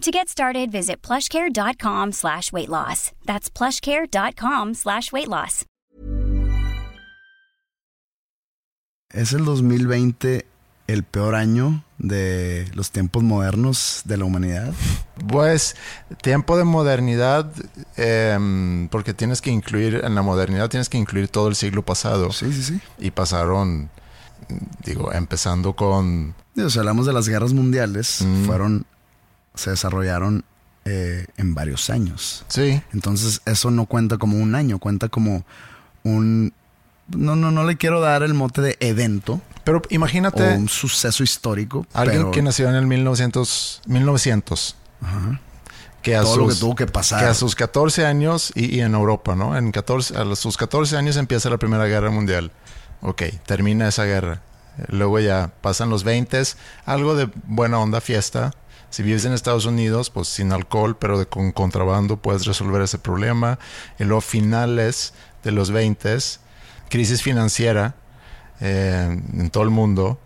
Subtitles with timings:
[0.00, 3.12] To get started, visit plushcare.com slash weight loss.
[3.26, 5.66] That's plushcare.com slash weight loss.
[9.12, 10.46] ¿Es el 2020
[10.86, 14.72] el peor año de los tiempos modernos de la humanidad?
[15.28, 15.76] Pues
[16.22, 17.52] tiempo de modernidad,
[17.96, 22.32] em, porque tienes que incluir, en la modernidad tienes que incluir todo el siglo pasado.
[22.32, 22.80] Sí, sí, sí.
[22.98, 23.90] Y pasaron,
[24.84, 26.34] digo, empezando con...
[26.68, 28.44] si hablamos de las guerras mundiales, Mm.
[28.46, 28.86] fueron,
[29.54, 30.44] se desarrollaron
[30.84, 32.44] eh, en varios años.
[32.48, 32.80] Sí.
[32.92, 35.44] Entonces eso no cuenta como un año, cuenta como
[36.02, 36.52] un...
[37.08, 41.24] No, no, no le quiero dar el mote de evento Pero o imagínate un suceso
[41.24, 41.84] histórico.
[41.92, 44.76] alguien pero que nació en el 1900, 1900
[46.02, 47.20] que a todo lo que tuvo que pasar.
[47.20, 49.56] que a sus 14 años y, y en Europa, ¿no?
[49.56, 52.52] En 14, a los- sus 14 años empieza la Primera Guerra Mundial.
[53.02, 54.40] Ok, termina esa guerra.
[54.88, 56.40] Luego ya pasan los 20,
[56.86, 58.52] algo de buena onda, fiesta.
[58.90, 62.98] Si vives en Estados Unidos, pues sin alcohol, pero de, con contrabando puedes resolver ese
[62.98, 63.58] problema.
[63.98, 66.18] Y luego finales de los 20,
[66.88, 67.94] crisis financiera
[68.60, 70.20] eh, en todo el mundo.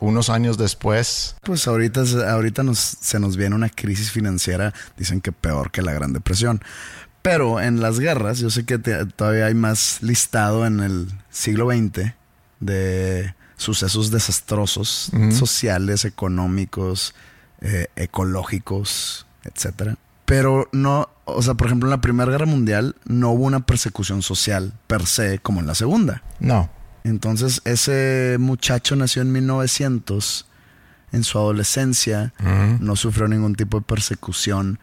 [0.00, 5.20] Unos años después, Pues ahorita, se- ahorita nos, se nos viene una crisis financiera, dicen
[5.20, 6.62] que peor que la Gran Depresión.
[7.22, 11.70] Pero en las guerras, yo sé que te- todavía hay más listado en el siglo
[11.70, 12.12] XX
[12.60, 17.14] de sucesos desastrosos, sociales, económicos,
[17.64, 19.96] eh, ecológicos, etcétera.
[20.24, 24.22] Pero no, o sea, por ejemplo, en la Primera Guerra Mundial no hubo una persecución
[24.22, 26.22] social per se como en la Segunda.
[26.38, 26.70] no.
[27.06, 30.46] Entonces, ese muchacho nació en 1900.
[31.12, 32.32] En su adolescencia
[32.80, 34.78] no sufrió ningún tipo de persecución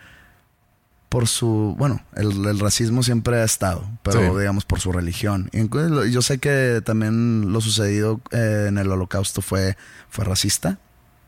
[1.10, 1.76] por su.
[1.80, 4.40] Bueno, el, el racismo siempre ha estado, pero Sí.
[4.40, 5.50] digamos por su religión.
[5.52, 5.68] Y
[6.12, 9.76] yo sé que también lo sucedido eh, en el Holocausto fue,
[10.10, 10.78] fue racista,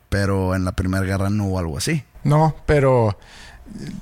[0.08, 2.04] pero en la Primera Guerra no hubo algo así.
[2.22, 3.18] No, pero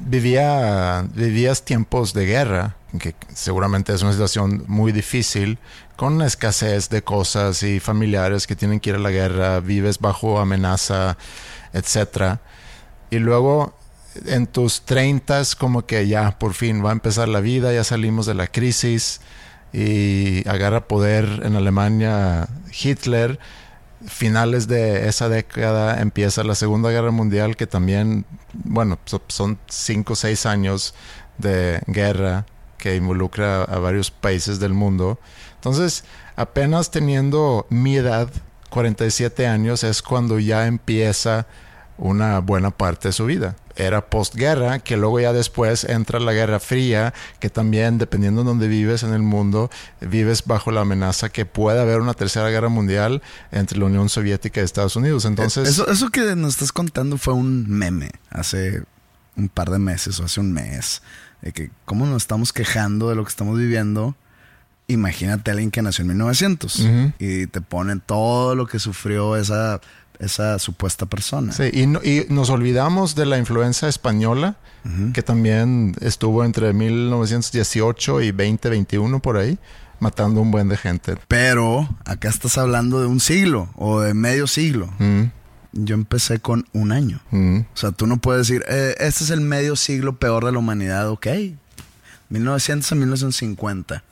[0.01, 5.59] vivía, vivías tiempos de guerra, que seguramente es una situación muy difícil,
[5.97, 10.39] con escasez de cosas y familiares que tienen que ir a la guerra, vives bajo
[10.39, 11.17] amenaza,
[11.73, 12.41] etcétera.
[13.11, 13.75] Y luego
[14.27, 18.27] en tus treintas como que ya por fin va a empezar la vida, ya salimos
[18.27, 19.21] de la crisis
[19.73, 22.49] y agarra poder en Alemania
[22.83, 23.39] Hitler
[24.07, 30.15] finales de esa década empieza la Segunda Guerra Mundial, que también, bueno, so- son cinco
[30.15, 30.95] o seis años
[31.39, 32.47] de guerra
[32.79, 35.19] que involucra a varios países del mundo.
[35.55, 36.05] Entonces,
[36.37, 38.29] apenas teniendo mi edad,
[38.71, 41.47] 47 años, es cuando ya empieza
[41.99, 43.57] una buena parte de su vida.
[43.77, 48.69] Era postguerra, que luego ya después entra la Guerra Fría, que también, dependiendo de donde
[48.69, 49.71] vives en el mundo,
[50.01, 54.61] vives bajo la amenaza que puede haber una tercera guerra mundial entre la Unión Soviética
[54.61, 55.25] y Estados Unidos.
[55.25, 58.83] Entonces, Eso, eso que nos estás contando fue un meme hace
[59.37, 61.01] un par de meses o hace un mes.
[61.41, 64.15] De que cómo nos estamos quejando de lo que estamos viviendo.
[64.89, 67.13] Imagínate a alguien que nació en 1900 Ujú.
[67.19, 69.81] y te ponen todo lo que sufrió esa,
[70.23, 71.53] esa supuesta persona.
[71.53, 74.57] Sí, y, no- y nos olvidamos de la influencia española,
[75.15, 79.59] que también estuvo entre 1918 y 2021 por ahí,
[80.01, 81.17] matando un buen de gente.
[81.29, 84.89] Pero acá estás hablando de un siglo o de medio siglo.
[84.99, 85.23] Mm,
[85.75, 87.21] Yo empecé con un año.
[87.31, 87.59] mm.
[87.61, 90.59] O sea, tú no puedes decir, eh, este es el medio siglo peor de la
[90.59, 91.27] humanidad, ok.
[92.29, 94.03] 1900 a 1950,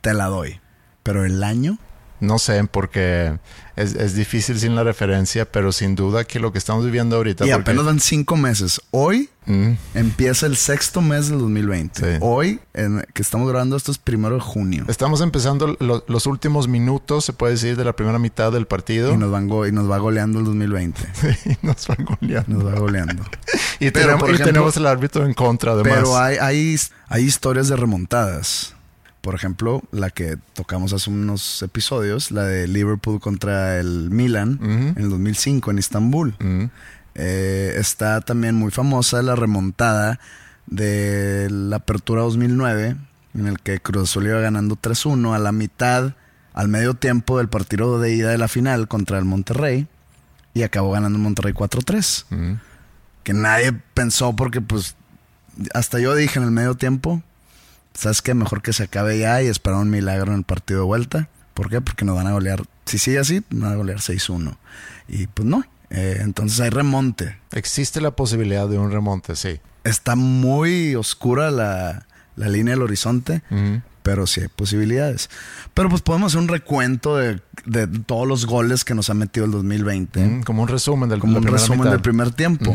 [0.00, 0.60] te la doy.
[1.02, 1.78] Pero el año,
[2.20, 3.38] No sé, porque
[3.76, 7.44] es, es difícil sin la referencia, pero sin duda que lo que estamos viviendo ahorita...
[7.46, 8.80] y porque- apenas van cinco meses.
[8.90, 12.00] Hoy Mm, empieza el sexto mes del 2020.
[12.12, 12.18] Sí.
[12.20, 14.84] Hoy, en- que estamos grabando esto, es primero de junio.
[14.86, 19.12] Estamos empezando lo- los últimos minutos, se puede decir, de la primera mitad del partido.
[19.12, 21.00] Y nos, van go- y nos va goleando el 2020.
[21.46, 22.54] Y nos van goleando.
[22.58, 23.24] Nos va goleando.
[23.80, 25.94] Y, Pero, tenemos, por y ejemplo- tenemos el árbitro en contra, además.
[25.94, 26.76] Pero hay, hay,
[27.08, 28.74] hay historias de remontadas.
[29.20, 34.94] Por ejemplo, la que tocamos hace unos episodios, la de Liverpool contra el Milan en
[34.96, 36.34] el 2005 en Estambul.
[37.14, 40.20] Eh, está también muy famosa la remontada
[40.66, 42.96] de la Apertura 2009,
[43.34, 46.14] en el que Cruz Azul iba ganando 3-1 a la mitad,
[46.54, 49.86] al medio tiempo del partido de ida de la final contra el Monterrey,
[50.54, 52.58] y acabó ganando el Monterrey 4-3.
[53.22, 54.96] Que nadie pensó porque pues
[55.74, 57.22] hasta yo dije en el medio tiempo,
[58.00, 58.34] ¿sabes qué?
[58.34, 61.28] Mejor que se acabe ya y esperar un milagro en el partido de vuelta.
[61.54, 61.80] ¿Por qué?
[61.80, 64.56] Porque nos van a golear, si sigue así, nos van a golear 6-1.
[65.08, 67.38] Y pues no, eh, entonces hay remonte.
[67.52, 69.60] Existe la posibilidad de un remonte, sí.
[69.84, 72.06] Está muy oscura la,
[72.36, 73.42] la línea del horizonte,
[74.02, 75.28] pero sí hay posibilidades.
[75.74, 79.44] Pero pues podemos hacer un recuento de, de todos los goles que nos ha metido
[79.44, 80.42] el 2020.
[80.46, 82.74] como un resumen del Como un resumen del primer tiempo.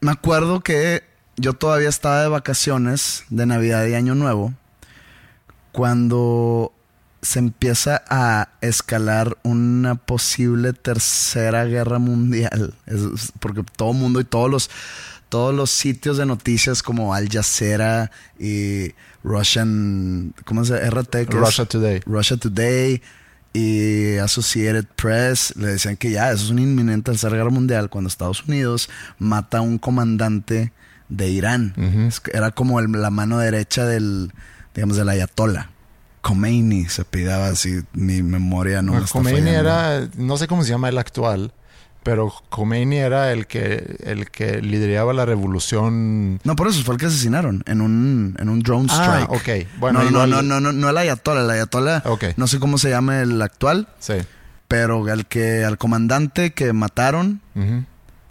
[0.00, 4.54] Me acuerdo que yo todavía estaba de vacaciones de Navidad y Año Nuevo
[5.72, 6.72] cuando
[7.22, 12.74] se empieza a escalar una posible tercera guerra mundial.
[13.40, 14.70] porque todo el mundo y todos los,
[15.28, 18.92] todos los sitios de noticias como Al Jazeera y
[19.24, 21.00] Russian, ¿cómo se llama?
[21.00, 21.30] RT.
[21.30, 22.02] Russia Today.
[22.06, 23.02] Russia Today
[23.54, 28.08] y Associated Press le decían que ya, eso es una inminente tercera guerra mundial cuando
[28.08, 30.72] Estados Unidos mata a un comandante
[31.08, 31.74] de Irán.
[32.32, 34.32] Era como la mano derecha del,
[34.74, 35.70] digamos, del ayatollah.
[36.24, 40.88] Khomeini se pidaba así, mi memoria no bueno, Khomeini era, no sé cómo se llama
[40.88, 41.52] el actual,
[42.02, 46.40] pero Khomeini era el que, el que lideraba la revolución.
[46.42, 49.28] No, por eso fue el que asesinaron en un, en un drone ah, strike.
[49.30, 49.78] Ah, ok.
[49.78, 52.02] Bueno, no, no, no, no, no, no, el ayatollah, el ayatollah,
[52.36, 53.88] no sé cómo se llama el actual.
[53.98, 54.14] Sí.
[54.66, 57.42] Pero el que, al comandante que mataron,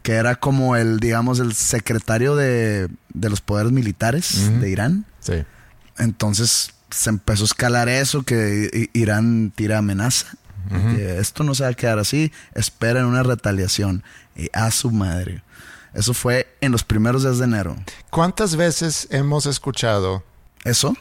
[0.03, 5.05] que era como el, digamos, el secretario de, de los poderes militares de Irán.
[5.21, 5.43] Sí.
[5.97, 10.27] Entonces se empezó a escalar eso, que Irán tira amenaza.
[10.69, 14.03] que esto no se va a quedar así, esperen una retaliación.
[14.35, 15.43] Y a su madre.
[15.93, 17.75] Eso fue en los primeros días de enero.
[18.09, 20.23] ¿Cuántas veces hemos escuchado
[20.63, 20.95] eso?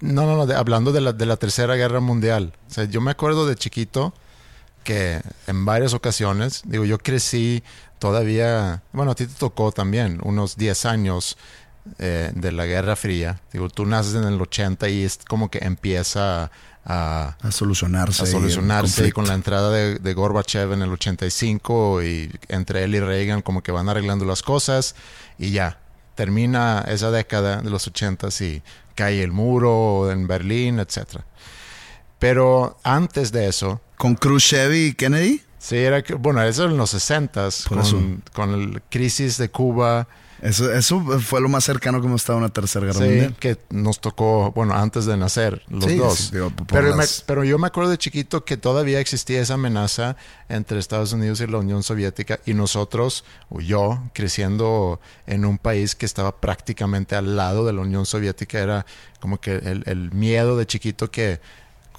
[0.00, 2.52] No, no, no, hablando de la, de la Tercera Guerra Mundial.
[2.68, 4.14] O sea, yo me acuerdo de chiquito
[4.84, 7.64] que en varias ocasiones, digo, yo crecí
[7.98, 11.36] todavía, bueno, a ti te tocó también unos 10 años
[11.98, 13.40] eh, de la Guerra Fría.
[13.52, 16.50] Digo, tú naces en el 80 y es como que empieza
[16.84, 18.22] a, a solucionarse.
[18.22, 22.94] A solucionarse y con la entrada de, de, Gorbachev en el 85 y entre él
[22.94, 24.94] y Reagan como que van arreglando las cosas
[25.38, 25.78] y ya,
[26.14, 28.62] termina esa década de los 80 y
[28.94, 31.20] cae el muro en Berlín, etc.
[32.18, 33.80] Pero antes de eso...
[33.96, 35.42] ¿Con Khrushchev y Kennedy?
[35.64, 40.06] Sí, era, bueno, eso en los 60 con, con la crisis de Cuba.
[40.42, 43.56] Eso, eso fue lo más cercano que hemos estado a una tercera guerra sí, que
[43.70, 46.32] nos tocó, bueno, antes de nacer, los dos.
[46.66, 46.94] pero,
[47.24, 50.16] pero yo me acuerdo de chiquito que todavía existía esa amenaza
[50.50, 55.94] entre Estados Unidos y la Unión Soviética y nosotros, o yo, creciendo en un país
[55.94, 58.84] que estaba prácticamente al lado de la Unión Soviética, era
[59.18, 61.40] como que el, el miedo de chiquito que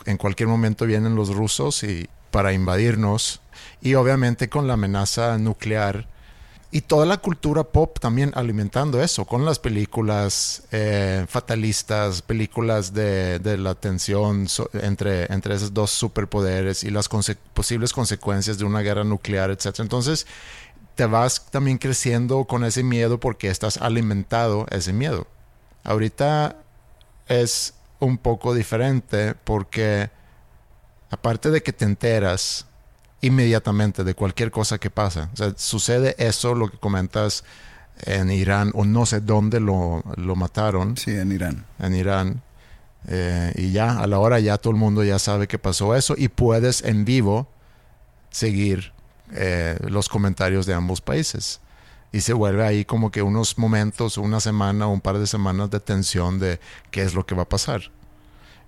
[0.06, 3.40] en cualquier momento vienen los rusos y para invadirnos
[3.86, 6.08] y obviamente con la amenaza nuclear
[6.72, 13.40] y toda la cultura pop también alimentando eso, con las películas eh, fatalistas, películas de,
[13.60, 17.08] la tensión entre, entre esos dos superpoderes y las
[17.54, 19.82] posibles consecuencias de una guerra nuclear, etc.
[19.82, 20.26] Entonces,
[20.96, 25.28] te vas también creciendo con ese miedo porque estás alimentado ese miedo.
[25.84, 26.56] Ahorita
[27.28, 30.10] es un poco diferente porque
[31.12, 32.66] aparte de que te enteras
[33.22, 35.30] inmediatamente de cualquier cosa que pasa.
[35.34, 37.44] O sea, sucede eso, lo que comentas
[38.04, 40.04] en Irán, o no sé dónde lo,
[40.36, 40.98] mataron.
[40.98, 41.66] Sí, en Irán.
[41.80, 42.42] En Irán.
[43.08, 46.16] Eh, y ya, a la hora ya todo el mundo ya sabe que pasó eso
[46.18, 47.48] y puedes en vivo
[48.32, 48.94] seguir
[49.32, 51.62] eh, los comentarios de ambos países.
[52.12, 55.70] Y se vuelve ahí como que unos momentos, una semana o un par de semanas
[55.70, 56.60] de tensión de
[56.92, 57.92] qué es lo que va a pasar.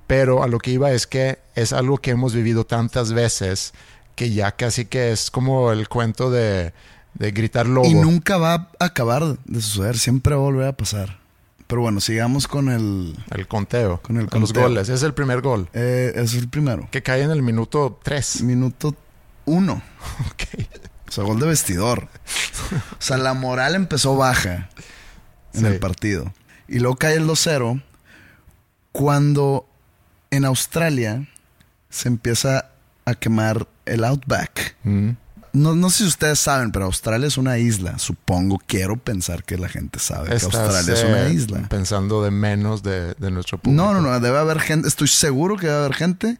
[0.05, 3.73] Pero a lo que iba es que es algo que hemos vivido tantas veces
[4.17, 6.73] que ya casi que es como el cuento de,
[7.13, 7.85] de gritar lobo.
[7.85, 11.19] Y nunca va a acabar de suceder, siempre va a volver a pasar.
[11.67, 13.15] Pero bueno, sigamos con el...
[13.29, 14.01] El conteo.
[14.01, 14.89] Con, el los goles.
[14.89, 15.69] Es el primer gol.
[15.73, 16.87] Eh, es el primero.
[16.89, 18.41] Que cae en el minuto 3.
[18.41, 18.95] Minuto
[19.45, 19.73] 1.
[20.31, 20.65] ok.
[21.07, 22.07] O sea, gol de vestidor.
[22.73, 24.69] o sea, la moral empezó baja
[25.53, 26.33] en el partido.
[26.67, 27.83] Y luego cae el 2-0
[28.91, 29.67] cuando
[30.31, 31.27] en Australia
[31.91, 32.71] se empieza
[33.05, 34.75] a quemar el Outback.
[34.83, 35.09] Mm.
[35.53, 37.97] No, no sé si ustedes saben, pero Australia es una isla.
[37.97, 41.69] Supongo, quiero pensar que la gente sabe que Estás, Australia es una eh, isla.
[41.69, 43.81] Pensando de menos de, de nuestro público.
[43.83, 44.19] No, no, no.
[44.19, 46.37] Debe haber gente, estoy seguro que debe haber gente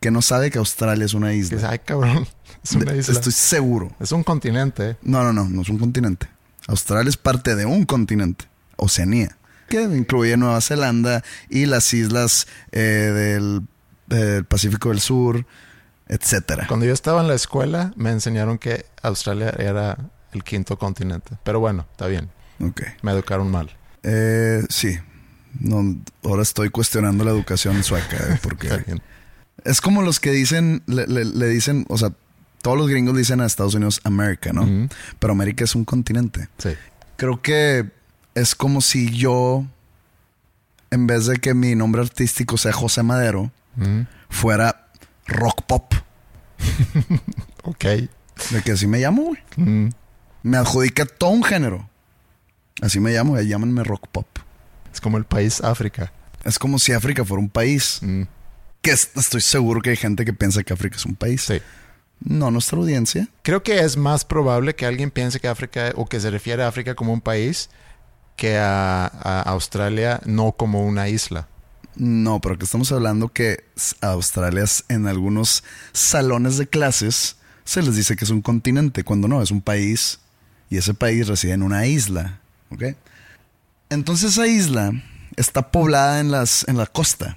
[0.00, 1.70] que no sabe que Australia es una Que isla.
[1.70, 2.26] ay, cabrón,
[2.64, 3.14] es una De- isla.
[3.14, 3.92] Estoy seguro.
[4.00, 4.96] Es un continente.
[5.02, 6.26] No, no, no, no es un continente.
[6.66, 9.36] Australia es parte de un continente, Oceanía,
[9.68, 13.62] que incluye Nueva Zelanda y las islas eh, del,
[14.06, 15.46] del Pacífico del Sur,
[16.08, 16.66] etcétera.
[16.68, 19.96] Cuando yo estaba en la escuela, me enseñaron que Australia era
[20.32, 21.36] el quinto continente.
[21.44, 22.30] Pero bueno, está bien.
[22.60, 22.82] Ok.
[23.02, 23.76] Me educaron mal.
[24.02, 24.98] Eh, sí.
[25.60, 28.68] No, ahora estoy cuestionando la educación sueca, eh, porque
[29.64, 32.12] es como los que dicen, le, le- le dicen, o sea,
[32.62, 34.88] todos los gringos dicen a Estados Unidos América, ¿no?
[35.18, 36.48] Pero América es un continente.
[36.58, 36.70] Sí.
[37.16, 37.90] Creo que
[38.34, 39.64] es como si yo,
[40.90, 43.50] en vez de que mi nombre artístico sea José Madero,
[44.28, 44.87] fuera
[45.28, 45.94] rock pop.
[47.64, 47.84] Ok.
[47.84, 49.38] De que así me llamo, güey.
[49.56, 49.90] Mm.
[50.42, 51.88] Me adjudica todo un género.
[52.80, 54.26] Así me llamo, y llámenme rock pop.
[54.92, 56.12] Es como el país África.
[56.44, 57.98] Es como si África fuera un país.
[58.02, 58.22] Mm.
[58.80, 61.42] Que es- estoy seguro que hay gente que piensa que África es un país.
[61.42, 61.60] Sí.
[62.20, 63.28] No nuestra audiencia.
[63.42, 66.68] Creo que es más probable que alguien piense que África o que se refiere a
[66.68, 67.70] África como un país
[68.36, 71.48] que a, a Australia no como una isla.
[71.98, 73.64] No, pero que estamos hablando que
[74.00, 79.26] a Australia en algunos salones de clases se les dice que es un continente, cuando
[79.26, 80.20] no, es un país
[80.70, 82.40] y ese país reside en una isla.
[83.90, 84.92] Entonces esa isla
[85.34, 87.36] está poblada en, las, en la costa.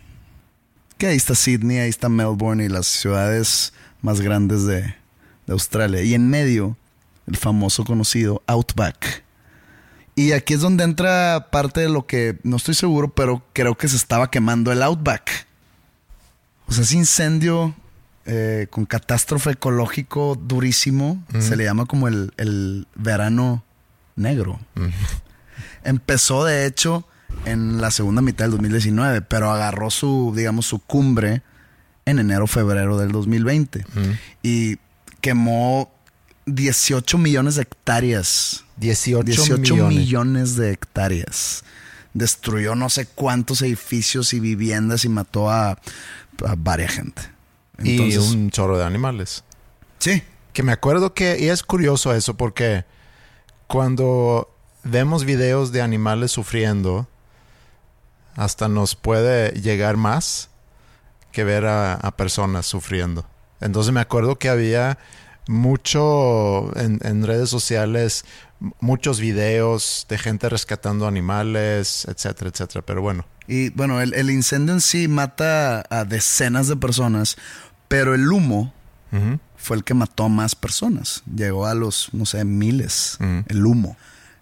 [1.00, 6.03] Que ahí está Sydney, ahí está Melbourne y las ciudades más grandes de, de Australia.
[6.03, 6.77] Y en medio,
[7.25, 9.24] el famoso conocido Outback.
[10.15, 13.88] Y aquí es donde entra parte de lo que no estoy seguro, pero creo que
[13.88, 15.48] se estaba quemando el Outback.
[16.68, 17.74] O sea, ese incendio
[18.25, 23.63] eh, con catástrofe ecológico durísimo se le llama como el, el verano
[24.15, 24.60] negro.
[25.84, 27.08] Empezó, de hecho,
[27.46, 31.41] en la segunda mitad del 2019, pero agarró su, digamos, su cumbre
[32.06, 33.86] en enero, febrero del 2020.
[34.44, 34.77] Y
[35.22, 35.91] quemó
[36.45, 39.98] 18 millones de hectáreas 18, 18 millones.
[39.98, 40.55] millones.
[40.55, 41.63] de hectáreas.
[42.13, 47.21] Destruyó no sé cuántos edificios y viviendas y mató a, a varias gente.
[47.81, 49.43] y Entonces, un chorro de animales.
[50.00, 52.86] sí, Que me acuerdo que, y es curioso eso, porque
[53.67, 57.07] cuando vemos videos de animales sufriendo,
[58.36, 60.50] hasta nos puede llegar más
[61.31, 63.25] que ver a, a personas sufriendo.
[63.62, 64.98] Entonces me acuerdo que había
[65.51, 68.25] mucho en, en redes sociales,
[68.79, 72.84] muchos videos de gente rescatando animales, etcétera, etcétera.
[72.86, 77.38] Pero bueno, Y bueno, el, el incendio en sí mata a decenas de personas,
[77.88, 78.74] pero el humo
[79.58, 81.22] fue el que mató a más personas.
[81.36, 83.17] Llegó a los, no sé, miles,
[83.48, 83.98] el humo.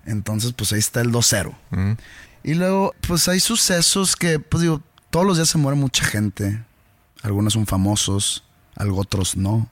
[0.06, 1.48] Entonces, pues ahí está el 2-0.
[1.72, 1.98] Ujú.
[2.44, 6.64] Y luego, pues hay sucesos que, pues digo, todos los días se muere mucha gente.
[7.24, 8.44] Algunos son famosos,
[8.76, 9.70] algo otros no.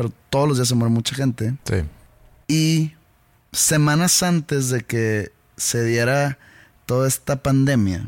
[0.00, 1.54] Pero todos los días se muere mucha gente.
[1.66, 1.82] sí.
[2.48, 2.94] Y
[3.52, 6.38] semanas antes de que se diera
[6.86, 8.06] toda esta pandemia,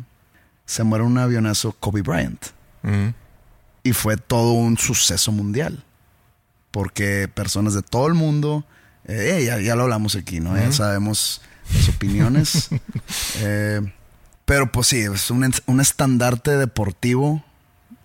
[0.64, 2.46] se muere un avionazo Kobe Bryant.
[2.82, 3.12] Ujú.
[3.82, 5.84] Y fue todo un suceso mundial.
[6.70, 8.64] Porque personas de todo el mundo,
[9.04, 10.56] eh, eh, ya, ya lo hablamos aquí, ¿no?
[10.56, 11.42] Ya sabemos
[11.74, 12.70] las opiniones.
[13.40, 13.82] Eh,
[14.46, 17.44] pero pues sí, es un, un estandarte deportivo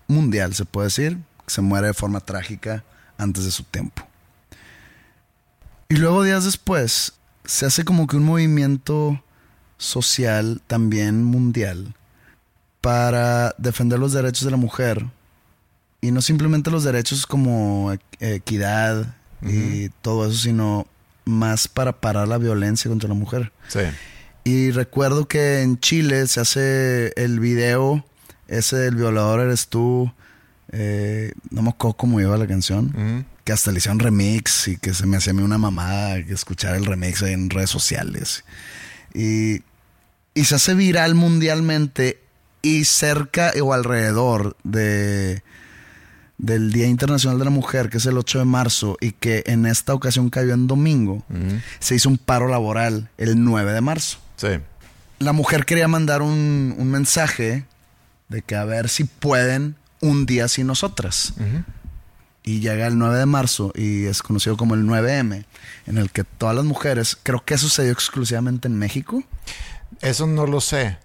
[0.07, 1.19] mundial, se puede decir.
[1.47, 2.83] Se muere de forma trágica
[3.17, 4.03] antes de su tiempo.
[5.89, 7.13] Y luego días después
[7.45, 9.21] se hace como que un movimiento
[9.77, 11.93] social también mundial
[12.81, 15.05] para defender los derechos de la mujer
[16.01, 20.87] y no simplemente los derechos como equ- equidad y todo eso, sino
[21.25, 23.51] más para parar la violencia contra la mujer.
[23.67, 23.81] Sí.
[24.43, 28.03] Y recuerdo que en Chile se hace el video
[28.47, 30.11] ese del violador eres tú.
[30.79, 33.25] Eh, no me acuerdo cómo iba la canción.
[33.43, 36.33] Que hasta le hicieron remix y que se me hacía a mí una mamada que
[36.33, 38.43] escuchar el remix en redes sociales.
[39.13, 39.63] Y,
[40.35, 42.21] y se hace viral mundialmente
[42.61, 45.41] y cerca o alrededor de
[46.37, 49.65] del Día Internacional de la Mujer, que es el 8 de marzo, y que en
[49.65, 51.23] esta ocasión cayó en domingo,
[51.79, 54.19] se hizo un paro laboral el 9 de marzo.
[54.35, 54.49] Sí.
[55.17, 57.65] La mujer quería mandar un, un mensaje
[58.29, 61.33] de que a ver si pueden un día sin nosotras.
[62.43, 65.45] Y llega el 9 de marzo y es conocido como el 9M,
[65.85, 69.23] en el que todas las mujeres, creo que sucedió exclusivamente en México.
[70.01, 70.97] Eso no lo sé.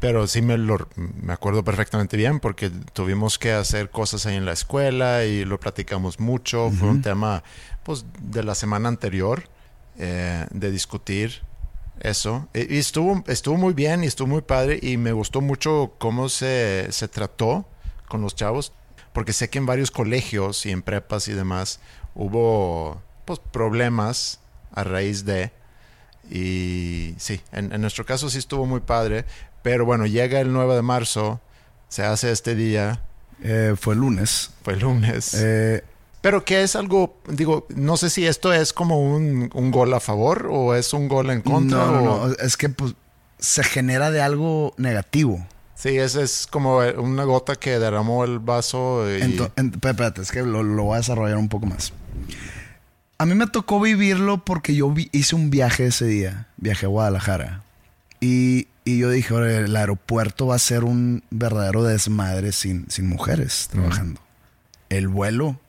[0.00, 4.46] pero sí me, lo, me acuerdo perfectamente bien porque tuvimos que hacer cosas ahí en
[4.46, 6.70] la escuela y lo platicamos mucho.
[6.70, 7.44] Fue un tema
[7.84, 9.44] pues, de la semana anterior
[9.98, 11.42] eh, de discutir
[12.00, 12.48] eso.
[12.54, 16.88] Y, estuvo, estuvo muy bien y estuvo muy padre y me gustó mucho cómo se,
[16.90, 17.68] se trató
[18.08, 18.72] con los chavos
[19.12, 21.80] porque sé que en varios colegios y en prepas y demás
[22.14, 24.40] hubo pues, problemas
[24.72, 25.50] a raíz de...
[26.30, 29.24] Y sí, en, en, nuestro caso sí estuvo muy padre,
[29.62, 31.40] pero bueno, llega el 9 de marzo,
[31.88, 33.02] se hace este día.
[33.42, 34.50] Eh, fue lunes.
[34.62, 35.32] Fue lunes.
[35.34, 35.82] Eh,
[36.20, 40.00] pero que es algo, digo, no sé si esto es como un, un, gol a
[40.00, 41.86] favor o es un gol en contra.
[41.86, 42.34] No, no, no.
[42.34, 42.94] es que pues,
[43.38, 45.46] se genera de algo negativo.
[45.78, 49.06] Sí, es, es como una gota que derramó el vaso.
[49.08, 49.40] Y...
[49.56, 51.92] espérate, es que lo, lo, voy a desarrollar un poco más.
[53.16, 57.62] A mí me tocó vivirlo porque yo hice un viaje ese día, viaje a Guadalajara.
[58.20, 63.68] Y, y yo dije, el aeropuerto va a ser un verdadero desmadre sin, sin mujeres
[63.70, 64.20] trabajando.
[64.88, 65.60] El vuelo,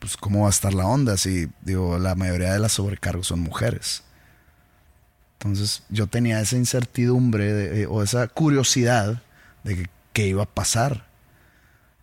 [0.00, 3.38] pues cómo va a estar la onda si, digo, la mayoría de las sobrecargos son
[3.38, 4.02] mujeres.
[5.42, 9.22] Entonces yo tenía esa incertidumbre o esa curiosidad
[9.64, 11.06] de qué iba a pasar.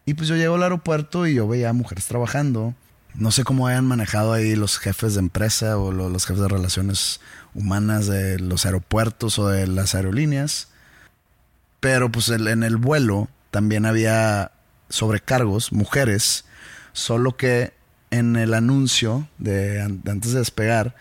[0.05, 2.75] Y pues yo llego al aeropuerto y yo veía mujeres trabajando.
[3.15, 7.21] No sé cómo hayan manejado ahí los jefes de empresa o los jefes de relaciones
[7.53, 10.67] humanas de los aeropuertos o de las aerolíneas.
[11.79, 14.51] Pero pues en el vuelo también había
[14.89, 16.43] sobrecargos, mujeres,
[16.91, 17.71] solo que
[18.11, 20.93] en el anuncio de, antes de despegar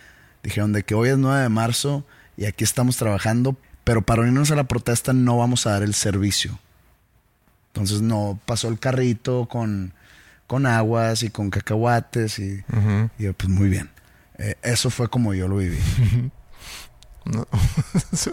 [0.45, 2.07] dijeron que hoy es 9 de marzo
[2.38, 5.92] y aquí estamos trabajando, pero para unirnos a la protesta no vamos a dar el
[5.92, 6.57] servicio.
[7.73, 9.92] Entonces no pasó el carrito con,
[10.47, 12.64] con aguas y con cacahuates y,
[13.18, 13.90] y pues muy bien.
[14.38, 15.78] Eh, eso fue como yo lo viví.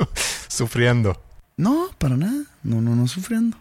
[0.47, 1.19] sufriendo.
[1.57, 2.43] No, para nada.
[2.61, 3.57] No, no, no sufriendo.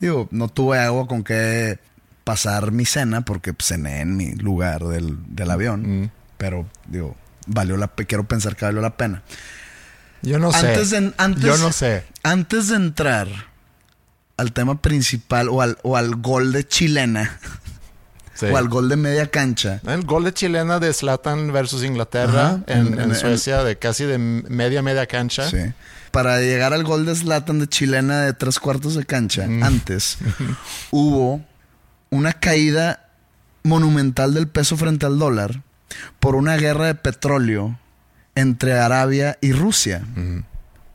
[0.00, 1.78] Digo, no tuve agua con que
[2.24, 6.02] pasar mi cena porque cené en mi lugar del, del avión.
[6.02, 6.10] Mm.
[6.38, 7.14] Pero, digo,
[7.46, 9.22] valió la quiero pensar que valió la pena.
[10.26, 11.12] Yo no sé.
[11.18, 12.04] antes, Yo no sé.
[12.24, 13.28] Antes de entrar
[14.36, 17.38] al tema principal o al, o al gol de chilena.
[18.52, 19.80] O al gol de media cancha.
[19.86, 25.06] El gol de chilena de Slatan versus Inglaterra en, Suecia, de casi de media, media
[25.06, 25.48] cancha.
[25.48, 25.72] Sí.
[26.10, 29.62] Para llegar al gol de Slatan de chilena de tres cuartos de cancha, mm.
[29.62, 30.18] antes,
[30.90, 31.40] hubo
[32.10, 33.08] una caída
[33.62, 35.62] monumental del peso frente al dólar
[36.20, 37.78] por una guerra de petróleo
[38.36, 40.04] entre Arabia y Rusia.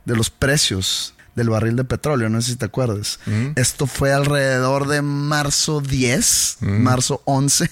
[0.04, 3.20] De los precios del barril de petróleo, no sé si te acuerdas.
[3.56, 7.70] Esto fue alrededor de marzo 10, marzo 11.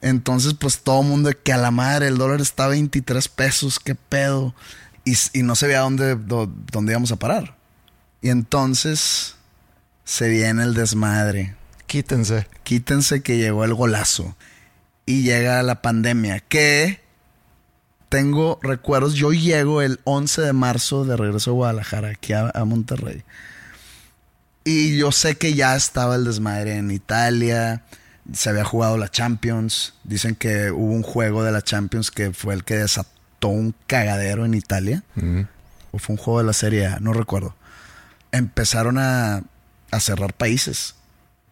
[0.00, 3.28] Entonces, pues todo el mundo de que a la madre el dólar está a 23
[3.28, 4.54] pesos, qué pedo.
[5.04, 7.56] Y, no se veía dónde, dónde íbamos a parar.
[8.20, 9.36] Y entonces
[10.04, 11.54] se viene el desmadre.
[11.86, 12.46] Quítense.
[12.62, 14.36] Quítense que llegó el golazo.
[15.06, 17.00] Y llega la pandemia, que
[18.08, 19.14] tengo recuerdos.
[19.14, 23.22] Yo llego el 11 de marzo de regreso a Guadalajara, aquí a, Monterrey.
[24.64, 27.82] Y yo sé que ya estaba el desmadre en Italia.
[28.32, 29.94] Se había jugado la Champions.
[30.04, 34.44] Dicen que hubo un juego de la Champions que fue el que desató un cagadero
[34.44, 35.02] en Italia.
[35.90, 37.54] O fue un juego de la Serie A, no recuerdo.
[38.32, 39.42] Empezaron a,
[39.90, 40.96] a cerrar países.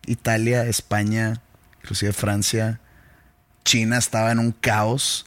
[0.04, 1.40] Italia, España,
[1.82, 2.80] inclusive Francia.
[3.64, 5.26] China estaba en un caos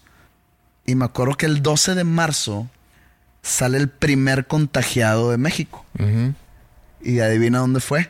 [0.89, 2.67] y me acuerdo que el 12 de marzo
[3.43, 5.85] sale el primer contagiado de México.
[7.01, 8.09] Y adivina dónde fue.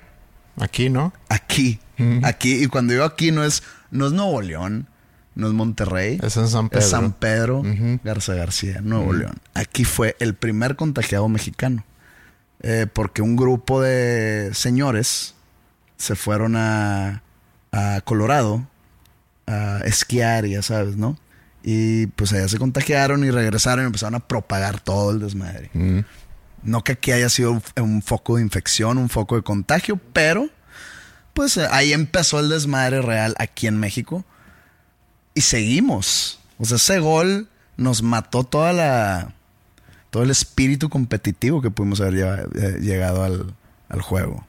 [0.58, 1.12] Aquí, ¿no?
[1.28, 1.80] Aquí.
[2.24, 2.64] Aquí.
[2.64, 4.88] Y cuando digo aquí no es, no es Nuevo León,
[5.36, 6.20] no es Monterrey.
[6.24, 6.80] Es en San Pedro.
[6.80, 7.64] Es San Pedro
[8.02, 9.36] Garza García, Nuevo León.
[9.54, 11.84] Aquí fue el primer contagiado mexicano.
[12.62, 15.36] Eh, porque un grupo de señores
[15.98, 17.24] se fueron a,
[17.74, 18.66] a Colorado
[19.48, 21.18] a esquiar ya sabes, ¿no?
[21.64, 25.70] Y pues allá se contagiaron y regresaron y empezaron a propagar todo el desmadre.
[25.74, 26.00] Mm.
[26.64, 30.50] No que aquí haya sido un foco de infección, un foco de contagio, pero
[31.34, 34.26] pues ahí empezó el desmadre real aquí en México.
[35.34, 36.40] Y seguimos.
[36.58, 39.34] O sea, ese gol nos mató toda la.
[40.10, 43.54] todo el espíritu competitivo que pudimos haber eh, llegado al,
[43.88, 44.46] al juego.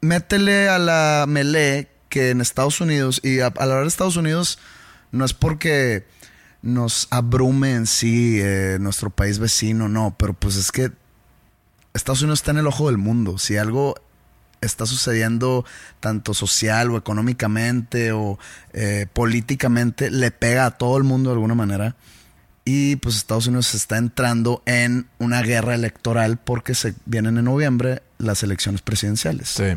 [0.00, 4.16] Métele a la melee que en Estados Unidos, y a, a la hora de Estados
[4.16, 4.58] Unidos,
[5.12, 6.04] no es porque
[6.62, 10.92] nos abrume en sí eh, nuestro país vecino, no, pero pues es que
[11.94, 13.38] Estados Unidos está en el ojo del mundo.
[13.38, 13.94] Si algo
[14.60, 15.64] está sucediendo
[16.00, 18.38] tanto social o económicamente o
[18.72, 21.96] eh, políticamente, le pega a todo el mundo de alguna manera.
[22.64, 28.02] Y pues Estados Unidos está entrando en una guerra electoral porque se vienen en noviembre
[28.18, 29.48] las elecciones presidenciales.
[29.48, 29.76] Sí.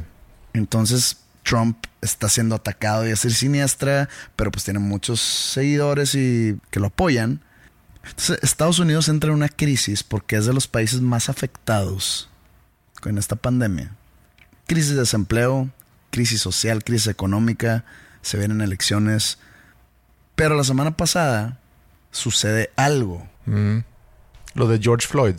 [0.54, 6.58] Entonces Trump está siendo atacado y a ser siniestra, pero pues tiene muchos seguidores y
[6.71, 7.41] que lo apoyan.
[8.03, 12.29] Entonces Estados Unidos entra en una crisis porque es de los países más afectados
[13.01, 13.91] con esta pandemia.
[14.67, 15.69] Crisis de desempleo,
[16.12, 17.86] crisis social, crisis económica,
[18.21, 19.38] se vienen elecciones.
[20.36, 21.60] Pero la semana pasada
[22.12, 23.27] sucede algo.
[23.45, 23.79] Mm.
[24.55, 25.36] Lo de George Floyd.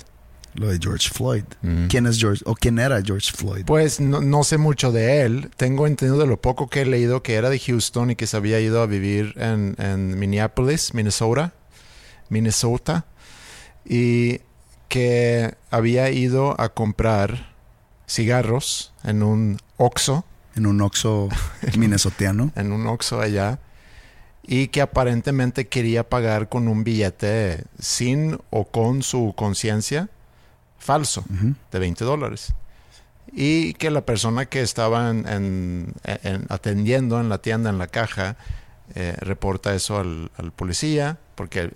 [0.57, 1.45] Lo de George Floyd.
[1.89, 3.65] ¿Quién es George o quién era George Floyd?
[3.67, 5.51] Pues no, no sé mucho de él.
[5.57, 8.39] Tengo entendido de lo poco que he leído que era de Houston y que se
[8.39, 11.53] había ido a vivir en, en Minneapolis, Minnesota.
[12.31, 13.05] Minnesota.
[13.85, 14.41] Y
[14.89, 17.55] que había ido a comprar
[18.09, 20.25] cigarros en un Oxxo.
[20.55, 21.29] En un Oxxo
[21.77, 22.51] minnesotiano.
[22.57, 23.59] En un Oxxo allá.
[24.43, 30.09] Y que aparentemente quería pagar con un billete sin o con su conciencia
[30.87, 31.25] falso
[31.73, 32.55] de 20 dólares.
[33.33, 37.89] Y que la persona que estaba en, en- en- atendiendo en la tienda, en la
[37.89, 38.37] caja,
[38.95, 41.71] eh, reporta eso al, al policía, porque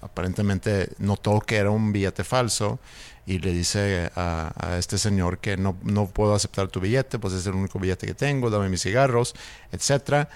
[0.00, 2.78] aparentemente notó que era un billete falso
[3.26, 7.32] y le dice a, a este señor que no, no puedo aceptar tu billete, pues
[7.34, 9.34] es el único billete que tengo, dame mis cigarros,
[9.72, 10.28] etcétera.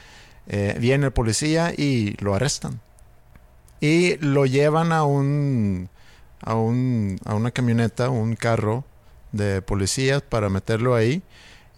[0.47, 2.81] Eh, viene el policía y lo arrestan.
[3.81, 5.89] Y lo llevan a un,
[6.41, 8.85] a un a una camioneta, un carro
[9.33, 11.23] de policías para meterlo ahí.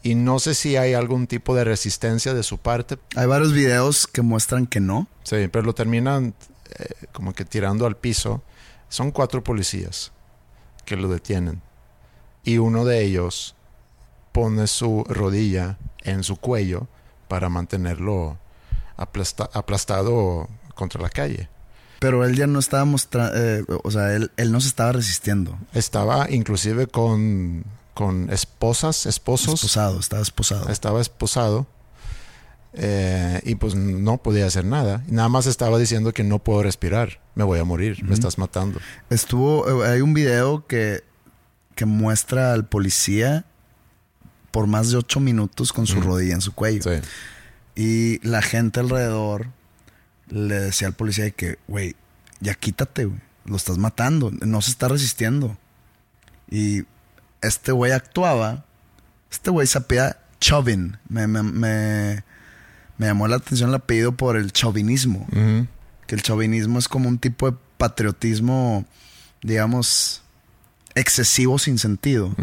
[0.03, 2.99] Y no sé si hay algún tipo de resistencia de su parte.
[3.16, 5.09] Hay varios videos que muestran que no.
[5.25, 6.35] Sí, pero lo terminan
[6.79, 8.42] eh, como que tirando al piso.
[8.88, 10.12] Son cuatro policías
[10.87, 11.61] que lo detienen.
[12.44, 13.55] Y uno de ellos
[14.33, 16.88] pone su rodilla en su cuello
[17.29, 18.38] para mantenerlo
[18.96, 21.51] aplasta- aplastado contra la calle.
[22.01, 23.37] Pero él ya no estaba mostrando,
[23.85, 25.57] o sea, él, él no se estaba resistiendo.
[25.75, 29.55] Estaba inclusive con, con esposas, esposos.
[29.55, 30.69] Esposado, estaba esposado.
[30.71, 31.67] Estaba esposado.
[32.73, 35.05] eh, y pues no podía hacer nada.
[35.09, 37.21] Nada más estaba diciendo que no puedo respirar.
[37.35, 38.03] Me voy a morir.
[38.05, 38.81] Me estás matando.
[39.11, 41.03] Estuvo, eh, hay un video que,
[41.75, 43.45] que muestra al policía
[44.51, 46.83] por más de ocho minutos con su rodilla en su cuello.
[46.83, 47.01] Sí.
[47.77, 49.49] Y la gente alrededor
[50.31, 51.97] le decía al policía de que, güey,
[52.40, 53.21] ya quítate, güey.
[53.45, 54.31] Lo estás matando.
[54.31, 55.57] No se está resistiendo.
[56.51, 56.85] Y
[57.43, 58.64] este güey actuaba.
[59.31, 60.97] Este güey se apellida Chauvin.
[61.09, 62.25] Me, me, me,
[62.99, 65.27] me llamó la atención el apellido por el chauvinismo.
[66.07, 68.85] Que el chauvinismo es como un tipo de patriotismo,
[69.43, 70.23] digamos,
[70.95, 72.35] excesivo sin sentido.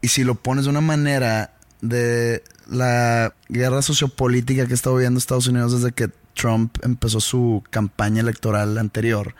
[0.00, 5.46] Y si lo pones de una manera de la guerra sociopolítica que está viviendo Estados
[5.46, 9.34] Unidos desde que Trump empezó su campaña electoral anterior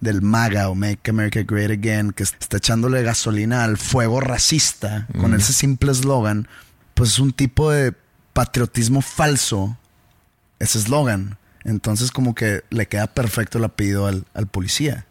[0.00, 5.34] del MAGA o Make America Great Again, que está echándole gasolina al fuego racista con
[5.34, 6.48] ese simple eslogan,
[6.94, 7.92] pues es un tipo de
[8.32, 9.76] patriotismo falso,
[10.58, 11.38] ese eslogan.
[11.64, 15.06] Entonces como que le queda perfecto el apellido al, al policía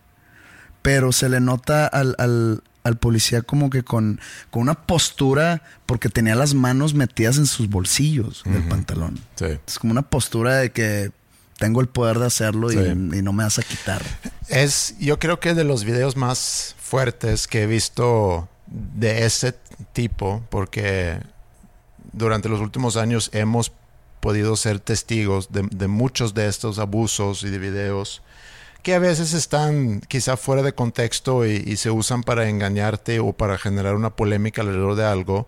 [0.82, 6.10] pero se le nota al, al- al policía como que con, con una postura, porque
[6.10, 9.20] tenía las manos metidas en sus bolsillos del pantalón.
[9.36, 9.46] Sí.
[9.68, 11.12] Es como una postura de que
[11.62, 12.82] tengo el poder de hacerlo y- Sí.
[13.18, 14.02] y, no me vas a quitar.
[14.50, 19.56] Es, yo creo que de los videos más fuertes que he visto de ese
[19.94, 21.20] tipo, porque
[22.12, 23.72] durante los últimos años hemos
[24.20, 28.22] podido ser testigos de, de muchos de estos abusos y de videos
[28.84, 33.32] que a veces están quizá fuera de contexto y, y se usan para engañarte o
[33.32, 35.46] para generar una polémica alrededor de algo.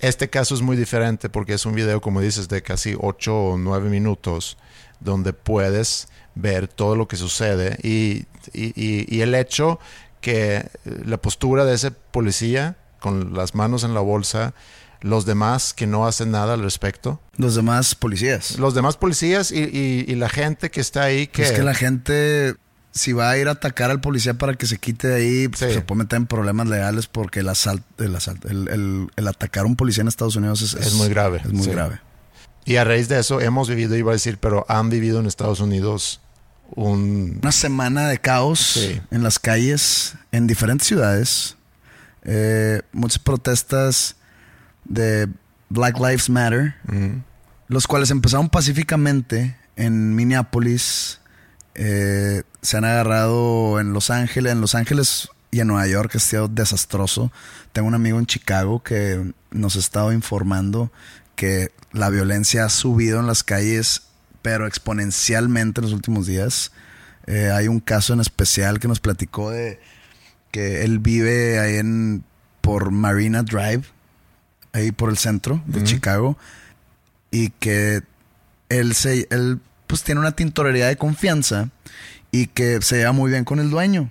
[0.00, 3.56] Este caso es muy diferente porque es un video, como dices, de casi 8 o
[3.58, 4.58] 9 minutos,
[5.04, 9.78] donde puedes ver todo lo que sucede y, y- y- y el hecho
[10.20, 10.68] que eh,
[11.04, 14.54] la postura de ese policía con las manos en la bolsa,
[15.02, 18.58] los demás que no hacen nada al respecto, Los demás policías.
[18.58, 21.42] los demás policías y, y- y la gente que está ahí que...
[21.42, 22.54] Es que la gente,
[22.92, 25.60] si va a ir a atacar al policía para que se quite de ahí, pues,
[25.60, 25.74] Sí.
[25.74, 29.64] se puede meter en problemas legales porque el asalto, el, asalto- el, el- el atacar
[29.64, 31.70] a un policía en Estados Unidos es, Es muy grave, Es muy sí.
[31.70, 32.00] grave.
[32.64, 35.60] Y a raíz de eso hemos vivido, iba a decir, pero han vivido en Estados
[35.60, 36.20] Unidos
[36.74, 37.38] un...
[37.42, 39.00] Una semana de caos Sí.
[39.10, 41.56] en las calles, en diferentes ciudades.
[42.24, 44.16] Eh, muchas protestas
[44.84, 45.28] de
[45.68, 47.18] Black Lives Matter, Mm,
[47.68, 51.20] los cuales empezaron pacíficamente en Minneapolis.
[51.76, 56.18] eh, se han agarrado en Los Ángeles, en Los Ángeles y en Nueva York, ha
[56.20, 57.32] sido desastroso.
[57.72, 60.92] Tengo un amigo en Chicago que nos ha estado informando
[61.36, 64.02] que la violencia ha subido en las calles,
[64.42, 66.72] pero exponencialmente en los últimos días.
[67.26, 69.80] Eh, hay un caso en especial que nos platicó de
[70.50, 72.24] que él vive ahí en
[72.60, 73.84] por Marina Drive,
[74.72, 76.38] ahí por el centro de Chicago,
[77.30, 78.02] y que
[78.68, 81.70] él se él pues tiene una tintorería de confianza
[82.30, 84.10] y que se lleva muy bien con el dueño.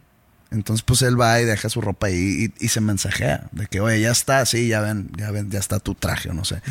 [0.53, 3.99] Entonces, pues él va y deja su ropa ahí y, se mensajea de que, oye,
[3.99, 6.61] ya está, sí, ya ven, ya ven, ya está tu traje, o no sé.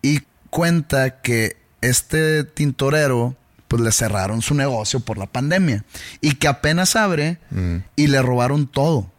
[0.00, 3.36] Y cuenta que este tintorero,
[3.68, 5.84] pues le cerraron su negocio por la pandemia
[6.20, 7.38] y que apenas abre
[7.96, 9.09] y le robaron todo.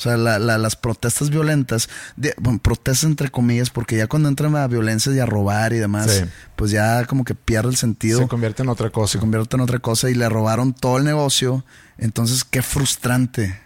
[0.00, 1.90] O sea, las protestas violentas,
[2.38, 6.24] bueno, protestas entre comillas, porque ya cuando entran a violencia y a robar y demás,
[6.56, 8.20] pues ya como que pierde el sentido.
[8.20, 9.12] Se convierte en otra cosa.
[9.12, 11.66] Se convierte en otra cosa y le robaron todo el negocio.
[11.98, 13.60] Entonces, qué frustrante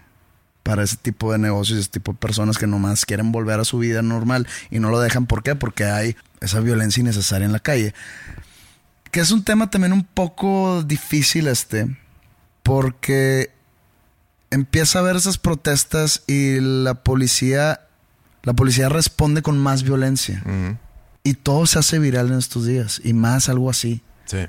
[0.65, 3.79] para ese tipo de negocios, ese tipo de personas que nomás quieren volver a su
[3.79, 5.27] vida normal y no lo dejan.
[5.27, 5.55] ¿Por qué?
[5.55, 7.95] Porque hay esa violencia innecesaria en la calle.
[9.13, 11.97] Que es un tema también un poco difícil este,
[12.65, 13.53] porque
[14.55, 17.81] empieza a ver esas protestas y la policía,
[18.43, 20.43] la policía responde con más violencia.
[21.25, 23.01] Y todo se hace viral en estos días.
[23.03, 24.03] Y más algo así.
[24.27, 24.47] Sí.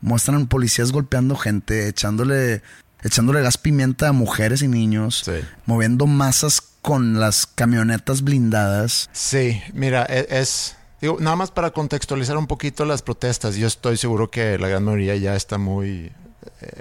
[0.00, 2.62] Muestran policías golpeando gente, echándole,
[3.02, 5.28] echándole gas pimienta a mujeres y niños.
[5.66, 9.10] Moviendo masas con las camionetas blindadas.
[9.12, 13.56] Sí, mira, e, es, digo, nada más para contextualizar un poquito las protestas.
[13.56, 16.12] Yo estoy seguro que la gran mayoría ya está muy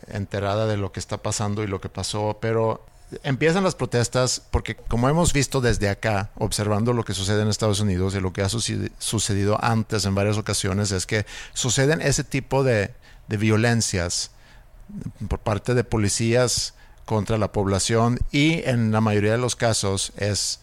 [0.07, 2.85] enterada de lo que está pasando y lo que pasó, pero
[3.23, 7.79] empiezan las protestas porque como hemos visto desde acá, observando lo que sucede en Estados
[7.79, 12.63] Unidos y lo que ha sucedido antes en varias ocasiones, es que suceden ese tipo
[12.63, 12.93] de,
[13.27, 14.31] de violencias
[15.27, 16.73] por parte de policías
[17.05, 20.59] contra la población y en la mayoría de los casos es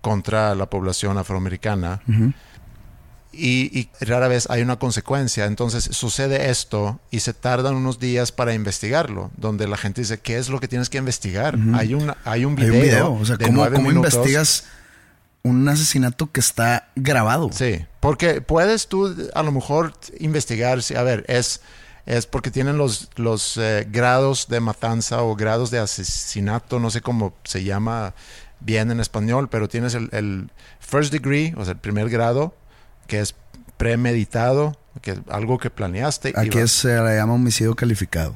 [0.00, 2.02] contra la población afroamericana
[3.36, 5.46] y, rara vez hay una consecuencia.
[5.46, 10.38] Entonces sucede esto y se tardan unos días para investigarlo, donde la gente dice, ¿qué
[10.38, 11.58] es lo que tienes que investigar?
[11.74, 13.12] hay, un, hay un video.
[13.12, 14.64] O sea, ¿cómo, investigas
[15.42, 17.50] un asesinato que está grabado?
[17.52, 21.60] Sí, porque puedes tú a lo mejor investigar, a ver, es
[22.06, 27.00] es porque tienen los, los eh, grados de matanza o grados de asesinato, no sé
[27.00, 28.14] cómo se llama
[28.60, 32.54] bien en español, pero tienes el, el, first degree, o sea, el primer grado,
[33.06, 33.34] que es
[33.76, 36.32] premeditado, que es algo que planeaste.
[36.36, 38.34] Aquí se le llama homicidio calificado.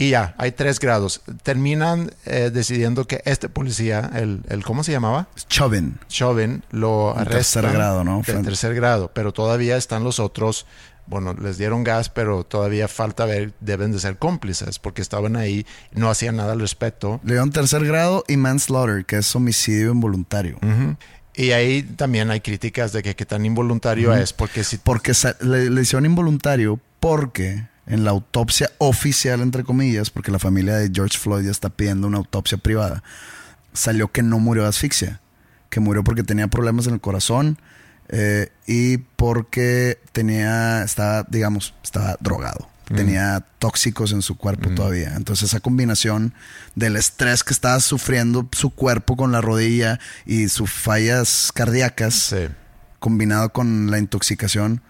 [0.00, 1.22] Y ya, hay tres grados.
[1.42, 5.26] Terminan eh, decidiendo que este policía, el, el ¿cómo se llamaba?
[5.48, 5.98] Chauvin.
[6.06, 7.60] Chauvin lo arresta.
[7.60, 8.22] tercer grado, ¿no?
[8.24, 10.66] En tercer grado, pero todavía están los otros.
[11.08, 15.66] Bueno, les dieron gas, pero todavía falta ver, deben de ser cómplices, porque estaban ahí,
[15.92, 17.18] no hacían nada al respecto.
[17.24, 20.58] Le dieron tercer grado y manslaughter, que es homicidio involuntario.
[21.38, 24.76] Y ahí también hay críticas de que qué tan involuntario es, porque si...
[24.76, 30.74] Porque le, le, hicieron involuntario porque en la autopsia oficial, entre comillas, porque la familia
[30.74, 33.04] de George Floyd ya está pidiendo una autopsia privada,
[33.72, 35.20] salió que no murió de asfixia,
[35.70, 37.56] que murió porque tenía problemas en el corazón
[38.08, 45.14] eh, y porque tenía, estaba, digamos, estaba drogado tenía tóxicos en su cuerpo todavía.
[45.14, 46.34] Entonces esa combinación
[46.74, 52.34] del estrés que estaba sufriendo su cuerpo con la rodilla y sus fallas cardíacas,
[52.98, 54.82] combinado con la intoxicación,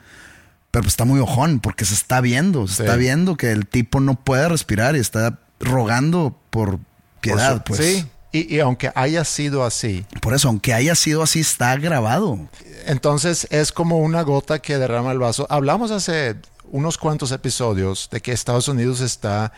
[0.70, 4.00] pero pues está muy ojón porque se está viendo, se está viendo que el tipo
[4.00, 6.78] no puede respirar y está rogando por
[7.20, 7.64] piedad.
[7.64, 7.80] pues.
[7.80, 10.04] Sí, y, y, aunque haya sido así.
[10.20, 12.38] Por eso, aunque haya sido así, está grabado.
[12.86, 15.46] Entonces es como una gota que derrama el vaso.
[15.48, 16.36] Hablamos hace
[16.70, 19.52] unos cuantos episodios de que Estados Unidos está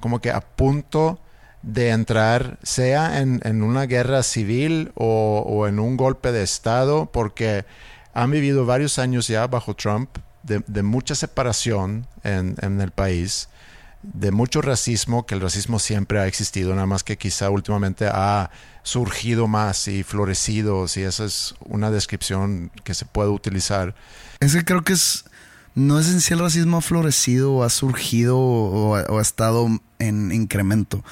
[0.00, 1.18] como que a punto
[1.62, 7.64] de entrar, sea en, una guerra civil o, en un golpe de Estado, porque
[8.12, 10.10] han vivido varios años ya bajo Trump
[10.42, 13.48] de, mucha separación en, en, el país,
[14.02, 18.50] de mucho racismo, que el racismo siempre ha existido, nada más que quizá últimamente ha
[18.82, 23.94] surgido más y florecido, si esa es una descripción que se puede utilizar.
[24.40, 25.24] Es que creo que es
[25.74, 30.32] no es en sí el racismo ha florecido o ha surgido o, ha estado en
[30.32, 31.04] incremento.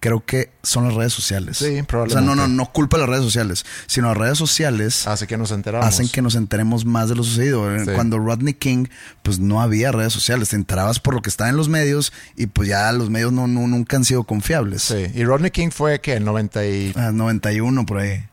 [0.00, 1.56] Creo que son las redes sociales.
[1.56, 2.04] Sí, probablemente.
[2.04, 5.36] O sea, no, no, no culpa las redes sociales, sino las redes sociales Hace que
[5.36, 5.88] nos enteramos.
[5.88, 7.64] hacen que nos enteremos más de lo sucedido.
[7.96, 8.86] Cuando Rodney King,
[9.24, 12.46] pues no había redes sociales, te enterabas por lo que está en los medios y
[12.46, 14.82] pues ya los medios no, nunca han sido confiables.
[14.82, 16.94] Sí, y Rodney King fue que en 90 y...
[17.12, 18.24] 91 ah, por ahí.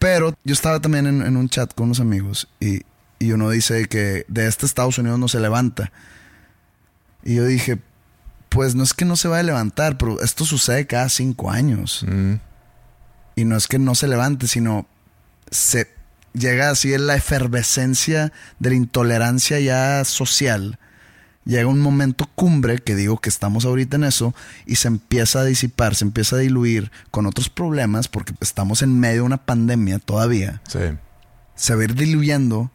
[0.00, 2.82] Pero yo estaba también en un chat con unos amigos y
[3.22, 5.92] y uno dice que de este Estados Unidos no se levanta.
[7.22, 7.78] Y yo dije,
[8.48, 12.04] pues no es que no se vaya a levantar, pero esto sucede cada cinco años.
[12.08, 12.34] Mm.
[13.36, 14.86] Y no es que no se levante, sino
[15.50, 15.88] se
[16.32, 20.78] llega así en la efervescencia de la intolerancia ya social
[21.44, 24.34] llega un momento cumbre, que digo que estamos ahorita en eso,
[24.66, 28.98] y se empieza a disipar, se empieza a diluir con otros problemas, porque estamos en
[28.98, 30.60] medio de una pandemia todavía.
[30.68, 30.78] Sí.
[31.54, 32.70] Se va a ir diluyendo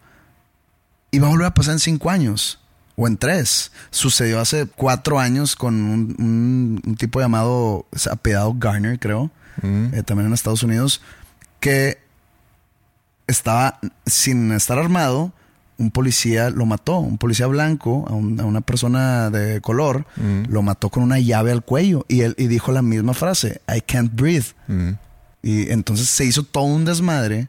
[1.17, 2.60] y va a volver a pasar en cinco años
[2.95, 3.71] o en tres.
[3.89, 9.32] Sucedió hace cuatro años con un, un- un tipo llamado, apellidado Garner, creo,
[9.63, 9.95] Mm.
[9.95, 11.01] eh, también en Estados Unidos,
[11.60, 11.97] que
[13.25, 15.34] estaba sin estar armado.
[15.80, 20.43] Un policía lo mató, un policía blanco, a, un- a una persona de color, Mm.
[20.49, 23.82] lo mató con una llave al cuello y él y dijo la misma frase, I
[23.82, 24.53] can't breathe.
[24.67, 24.89] Mm.
[25.43, 27.47] Y entonces se hizo todo un desmadre,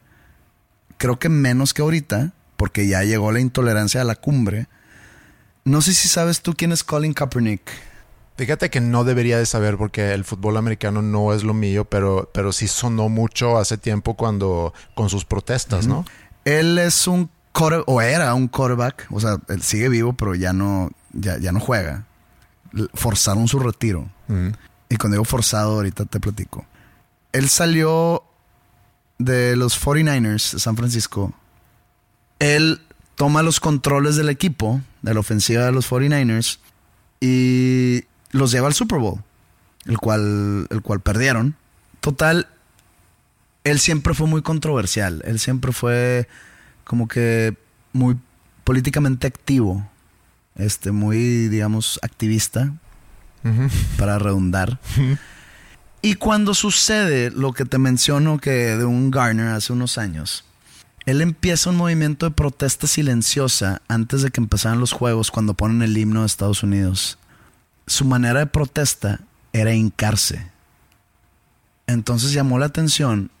[0.97, 4.67] creo que menos que ahorita, porque ya llegó la intolerancia a la cumbre.
[5.63, 7.61] No sé si sabes tú quién es Colin Kaepernick.
[8.35, 12.29] Fíjate que no debería de saber porque el fútbol americano no es lo mío, pero,
[12.33, 16.05] pero sí sonó mucho hace tiempo cuando con sus protestas, ¿no?
[16.43, 20.51] Él es un quarter- o era un quarterback, o sea, él sigue vivo, pero ya
[20.51, 22.05] no, ya, ya no juega.
[22.93, 24.09] Forzaron su retiro.
[24.89, 26.65] Y cuando digo forzado, ahorita te platico.
[27.31, 28.23] Él salió
[29.17, 31.33] de los 49ers de San Francisco.
[32.39, 32.81] Él
[33.15, 36.59] toma los controles del equipo, de la ofensiva de los 49ers,
[37.19, 39.21] y los lleva al Super Bowl,
[39.85, 41.55] el cual, el cual perdieron.
[41.99, 42.47] Total,
[43.63, 45.21] él siempre fue muy controversial.
[45.25, 46.27] Él siempre fue
[46.85, 47.55] como que
[47.91, 48.17] muy
[48.63, 49.85] políticamente activo.
[50.55, 52.73] Este, muy, digamos, activista,
[53.97, 54.79] para redundar.
[56.01, 60.43] y cuando sucede lo que te menciono que de un Garner hace unos años,
[61.09, 65.81] él empieza un movimiento de protesta silenciosa antes de que empezaran los juegos cuando ponen
[65.81, 67.17] el himno de Estados Unidos.
[67.87, 69.21] Su manera de protesta
[69.53, 70.49] era hincarse.
[71.87, 73.31] Entonces llamó la atención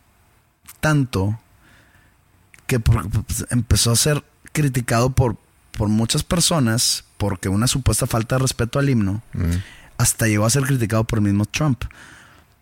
[0.79, 1.39] tanto
[2.67, 5.37] que por- pues, empezó a ser criticado por,
[5.77, 9.51] por muchas personas porque una supuesta falta de respeto al himno Mm.
[9.97, 11.83] hasta llegó a ser criticado por el mismo Trump.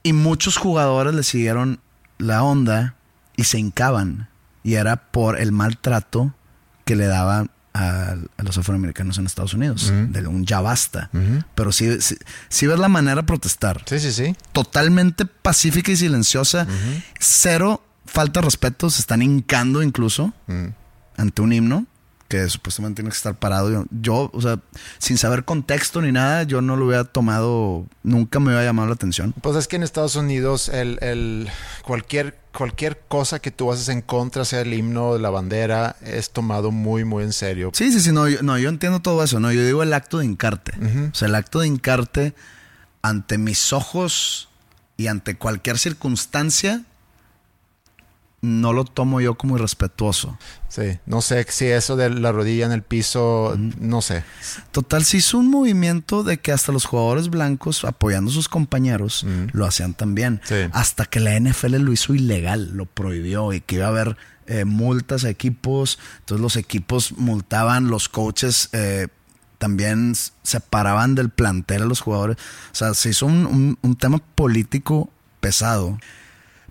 [0.03, 1.79] Y muchos jugadores le siguieron
[2.17, 2.95] la onda
[3.35, 4.27] y se hincaban.
[4.63, 6.33] Y era por el maltrato
[6.85, 9.91] que le daban a, a los afroamericanos en Estados Unidos.
[10.09, 11.09] De un ya basta.
[11.55, 12.17] Pero sí, sí,
[12.49, 13.83] sí ves la manera de protestar.
[13.85, 14.35] Sí, sí, sí.
[14.51, 16.67] Totalmente pacífica y silenciosa.
[17.19, 18.89] Cero falta de respeto.
[18.89, 20.33] Se están hincando incluso
[21.17, 21.85] ante un himno
[22.27, 23.71] que supuestamente tiene que estar parado.
[23.71, 24.59] Yo, yo, o sea,
[24.97, 28.95] sin saber contexto ni nada, yo no lo hubiera tomado, nunca me hubiera llamado la
[28.95, 29.33] atención.
[29.41, 31.49] Pues es que en Estados Unidos el, el-
[31.83, 36.31] cualquier, cualquier cosa que tú haces en contra, sea el himno de la bandera, es
[36.31, 37.71] tomado muy, muy en serio.
[37.73, 40.17] Sí, sí, sí, no, yo, no, yo entiendo todo eso, no, yo digo el acto
[40.19, 40.73] de hincarte.
[40.79, 41.09] Ujú.
[41.11, 42.33] O sea, el acto de hincarte
[43.01, 44.49] ante mis ojos
[44.97, 46.83] y ante cualquier circunstancia,
[48.47, 50.37] no lo tomo yo como irrespetuoso.
[50.69, 54.23] Sí, no sé si eso de la rodilla en el piso, no sé.
[54.71, 59.23] Total, se hizo un movimiento de que hasta los jugadores blancos, apoyando a sus compañeros,
[59.23, 59.47] Mm.
[59.53, 60.41] lo hacían también.
[60.45, 60.55] Sí.
[60.73, 64.17] Hasta que la NFL lo hizo ilegal, lo prohibió y que iba a haber
[64.49, 65.99] eh, multas a equipos.
[66.19, 69.07] Entonces los equipos multaban, los coaches eh,
[69.57, 72.37] también separaban del plantel a los jugadores.
[72.71, 75.09] O sea, se hizo un, un- un tema político
[75.41, 75.97] pesado.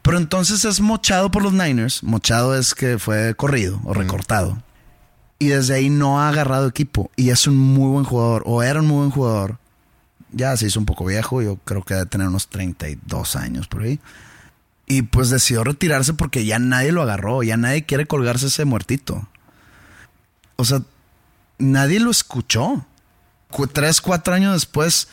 [0.06, 2.02] Pero entonces es mochado por los Niners.
[2.04, 4.62] Mochado es que fue corrido o recortado.
[5.40, 7.10] Y desde ahí no ha agarrado equipo.
[7.16, 8.44] Y es un muy buen jugador.
[8.46, 9.58] O era un muy buen jugador.
[10.30, 11.42] Ya se hizo un poco viejo.
[11.42, 13.98] Yo creo que debe tener unos 32 años por ahí.
[14.86, 17.42] Y pues decidió retirarse porque ya nadie lo agarró.
[17.42, 19.28] Ya nadie quiere colgarse ese muertito.
[20.54, 20.82] O sea,
[21.58, 22.86] nadie lo escuchó.
[23.50, 25.08] Cu- Tres, cuatro años después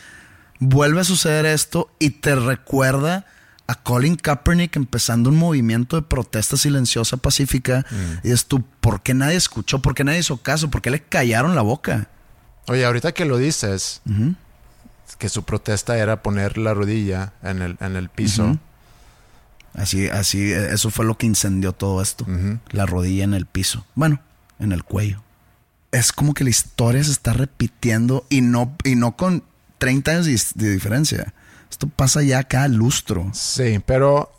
[0.59, 3.25] vuelve a suceder esto y te recuerda
[3.67, 7.85] a Colin Kaepernick empezando un movimiento de protesta silenciosa pacífica.
[8.23, 9.79] Y es tú, ¿por qué nadie escuchó?
[9.81, 10.69] ¿Por qué nadie hizo caso?
[10.69, 12.09] ¿Por qué le callaron la boca?
[12.67, 14.01] Oye, ahorita que lo dices,
[15.17, 18.57] que su protesta era poner la rodilla en el, en el piso.
[19.73, 22.25] Así, así, eh, eso fue lo que incendió todo esto.
[22.71, 23.85] La rodilla en el piso.
[23.95, 24.19] Bueno,
[24.59, 25.23] en el cuello.
[25.91, 29.43] Es como que la historia se está repitiendo y no, y no con
[29.77, 31.33] 30 años de, de diferencia.
[31.73, 33.31] Esto pasa ya cada lustro.
[33.33, 34.31] Sí, pero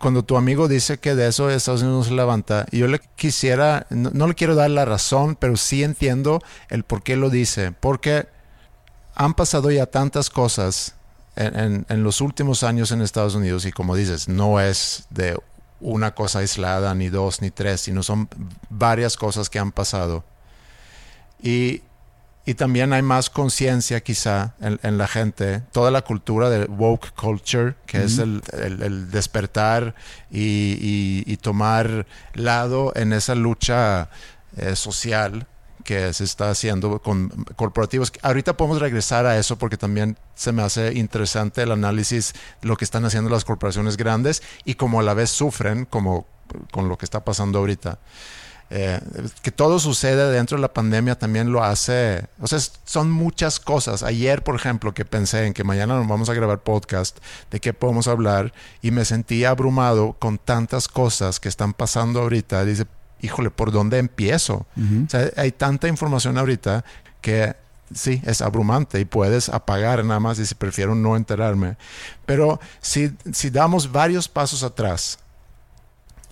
[0.00, 3.84] cuando tu amigo dice que de eso Estados Unidos no se levanta, yo le quisiera,
[3.90, 7.72] no, le quiero dar la razón, pero sí entiendo el por qué lo dice.
[7.72, 8.28] Porque
[9.16, 10.94] han pasado ya tantas cosas
[11.34, 15.36] en, en- en los últimos años en Estados Unidos y como dices, no es de
[15.80, 18.28] una cosa aislada, ni dos, ni tres, sino son
[18.70, 20.24] varias cosas que han pasado.
[21.42, 21.82] Y,
[22.44, 27.12] y también hay más conciencia quizá en, en la gente, toda la cultura de woke
[27.14, 29.94] culture, que es el, el- el despertar
[30.30, 34.08] y, y- y tomar lado en esa lucha
[34.56, 35.46] eh, social
[35.84, 38.12] que se está haciendo con corporativos.
[38.22, 42.76] Ahorita podemos regresar a eso porque también se me hace interesante el análisis de lo
[42.76, 46.26] que están haciendo las corporaciones grandes y como a la vez sufren como
[46.70, 47.98] con lo que está pasando ahorita.
[48.74, 48.98] Eh,
[49.42, 54.02] que todo sucede dentro de la pandemia también lo hace, o sea, son muchas cosas.
[54.02, 57.18] Ayer, por ejemplo, que pensé en que mañana nos vamos a grabar podcast,
[57.50, 62.64] de qué podemos hablar, y me sentí abrumado con tantas cosas que están pasando ahorita.
[62.64, 62.86] Dice,
[63.20, 64.64] híjole, ¿por dónde empiezo?
[65.04, 66.82] O sea, hay tanta información ahorita
[67.20, 67.54] que
[67.94, 71.76] sí, es abrumante y puedes apagar nada más y si prefiero no enterarme.
[72.24, 75.18] Pero si, si damos varios pasos atrás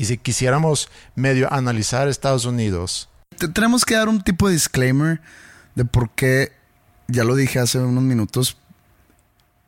[0.01, 3.11] y si quisiéramos medio analizar Estados Unidos.
[3.53, 5.21] Tenemos que dar un tipo de disclaimer
[5.75, 6.53] de por qué,
[7.07, 8.57] ya lo dije hace unos minutos,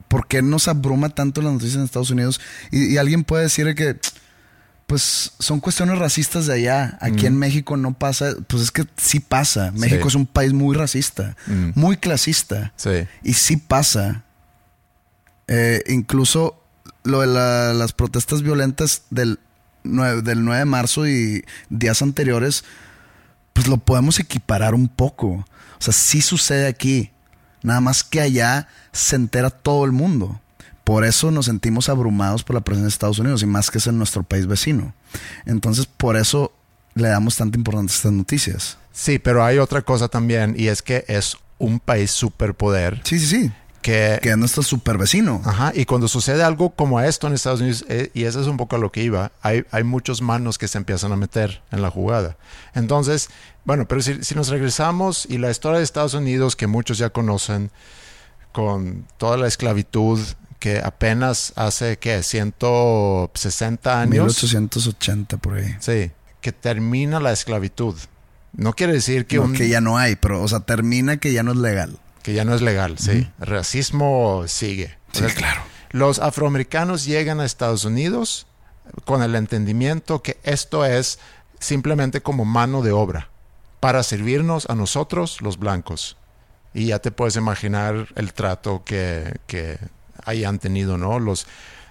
[0.08, 2.40] por qué nos abruma tanto las noticias en Estados Unidos.
[2.70, 4.00] Y, alguien puede decir que,
[4.86, 6.96] pues son cuestiones racistas de allá.
[7.02, 8.34] Aquí en México no pasa.
[8.46, 9.70] Pues es que sí pasa.
[9.72, 11.36] México es un país muy racista,
[11.74, 12.72] muy clasista.
[12.76, 13.06] Sí.
[13.22, 14.24] Y sí pasa.
[15.46, 16.58] Eh, incluso
[17.04, 19.38] lo de las protestas violentas del
[19.84, 22.64] del 9 de marzo y días anteriores,
[23.52, 25.28] pues lo podemos equiparar un poco.
[25.28, 25.44] O
[25.78, 27.10] sea, sí sucede aquí.
[27.62, 30.40] Nada más que allá se entera todo el mundo.
[30.84, 33.86] Por eso nos sentimos abrumados por la presencia de Estados Unidos y más que es
[33.86, 34.94] en nuestro país vecino.
[35.46, 36.52] Entonces, por eso
[36.94, 38.78] le damos tanta importancia a estas noticias.
[38.92, 43.00] Sí, pero hay otra cosa también y es que es un país superpoder.
[43.04, 43.52] Sí, sí, sí
[43.82, 45.42] que, es nuestro super vecino.
[45.44, 48.56] Ajá, y cuando sucede algo como esto en Estados Unidos, eh, y eso es un
[48.56, 51.82] poco a lo que iba, hay, hay muchos manos que se empiezan a meter en
[51.82, 52.36] la jugada.
[52.74, 53.28] Entonces,
[53.64, 57.10] bueno, pero si, si nos regresamos y la historia de Estados Unidos, que muchos ya
[57.10, 57.70] conocen,
[58.52, 60.20] con toda la esclavitud
[60.58, 62.22] que apenas hace, ¿qué?
[62.22, 64.42] 160 años.
[64.42, 65.76] 1880 por ahí.
[65.80, 67.96] Sí, que termina la esclavitud.
[68.52, 69.40] No quiere decir que...
[69.56, 72.44] que ya no hay, pero, o sea, termina que ya no es legal que ya
[72.44, 73.28] no es legal, sí.
[73.40, 74.96] El racismo sigue.
[75.12, 75.62] Sí, claro.
[75.90, 78.46] Los afroamericanos llegan a Estados Unidos
[79.04, 81.18] con el entendimiento que esto es
[81.58, 83.28] simplemente como mano de obra
[83.80, 86.16] para servirnos a nosotros los blancos.
[86.74, 89.78] Y ya te puedes imaginar el trato que, que
[90.24, 91.18] hayan tenido, ¿no?
[91.18, 91.46] Los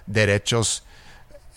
[0.06, 0.82] derechos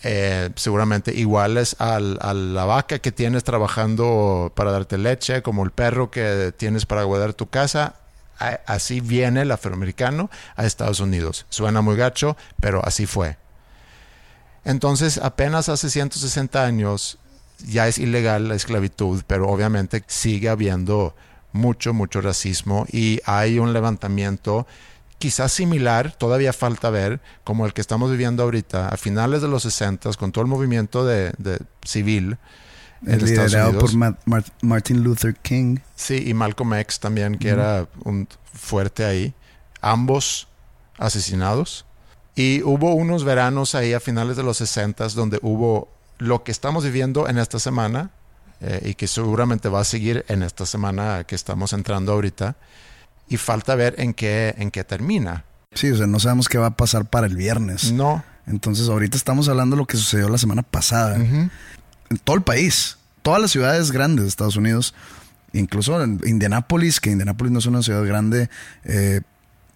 [0.02, 5.70] eh, seguramente iguales al, a la vaca que tienes trabajando para darte leche, como el
[5.70, 7.96] perro que tienes para guardar tu casa,
[8.38, 11.46] así viene el afroamericano a Estados Unidos.
[11.48, 13.36] Suena muy gacho, pero así fue.
[14.64, 17.18] Entonces, apenas hace 160 años
[17.66, 21.14] ya es ilegal la esclavitud, pero obviamente sigue habiendo
[21.52, 24.66] mucho, mucho racismo y hay un levantamiento
[25.18, 29.62] quizás similar, todavía falta ver, como el que estamos viviendo ahorita, a finales de los
[29.62, 31.32] 60 con todo el movimiento de
[31.82, 32.36] civil
[33.06, 33.90] liderado por
[34.62, 35.78] Martin Luther King.
[35.94, 39.34] Sí, y Malcolm X también, que era un fuerte ahí.
[39.80, 40.48] Ambos
[40.98, 41.86] asesinados.
[42.34, 45.88] Y hubo unos veranos ahí a finales de los 60 donde hubo
[46.18, 48.10] lo que estamos viviendo en esta semana
[48.60, 52.56] eh, y que seguramente va a seguir en esta semana que estamos entrando ahorita.
[53.28, 55.44] Y falta ver en qué, en qué termina.
[55.72, 57.92] Sí, o sea, no sabemos qué va a pasar para el viernes.
[57.92, 58.22] No.
[58.46, 61.18] Entonces, ahorita estamos hablando de lo que sucedió la semana pasada
[62.10, 64.94] en todo el país, todas las ciudades grandes de Estados Unidos,
[65.52, 68.50] incluso en Indianápolis, que Indianápolis no es una ciudad grande,
[68.84, 69.20] eh,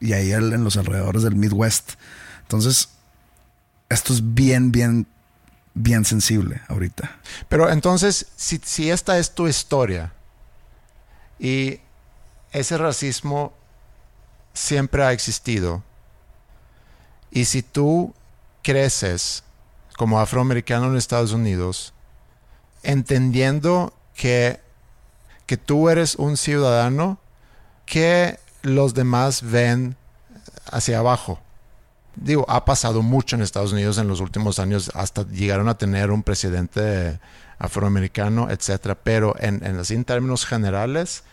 [0.01, 1.93] y ahí en los alrededores del Midwest.
[2.43, 2.89] Entonces,
[3.89, 5.07] esto es bien, bien,
[5.75, 7.19] bien sensible ahorita.
[7.49, 10.13] Pero entonces, si, si esta es tu historia
[11.39, 11.81] y
[12.53, 13.53] ese racismo
[14.55, 15.83] siempre ha existido,
[17.31, 18.15] y si tú
[18.63, 19.45] creces
[19.97, 21.93] como afroamericano en Estados Unidos,
[22.83, 24.61] entendiendo que,
[25.47, 27.19] que tú eres un ciudadano
[27.87, 29.97] que los demás ven
[30.71, 31.41] hacia abajo.
[32.17, 36.11] Digo, ha pasado mucho en Estados Unidos en los últimos años, hasta llegaron a tener
[36.11, 37.19] un presidente
[37.59, 38.97] afroamericano, etcétera.
[38.97, 41.25] Pero en, en términos generales,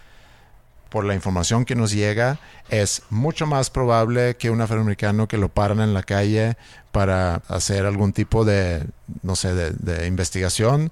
[0.90, 2.40] por la información que nos llega,
[2.70, 6.58] es mucho más probable que un afroamericano que lo paran en la calle
[6.92, 8.86] para hacer algún tipo de,
[9.24, 10.92] no sé, de investigación,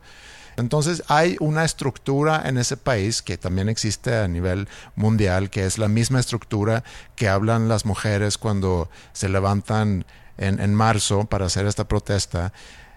[0.58, 5.78] entonces hay una estructura en ese país que también existe a nivel mundial, que es
[5.78, 6.84] la misma estructura
[7.16, 10.06] que hablan las mujeres cuando se levantan
[10.38, 12.54] en, marzo para hacer esta protesta.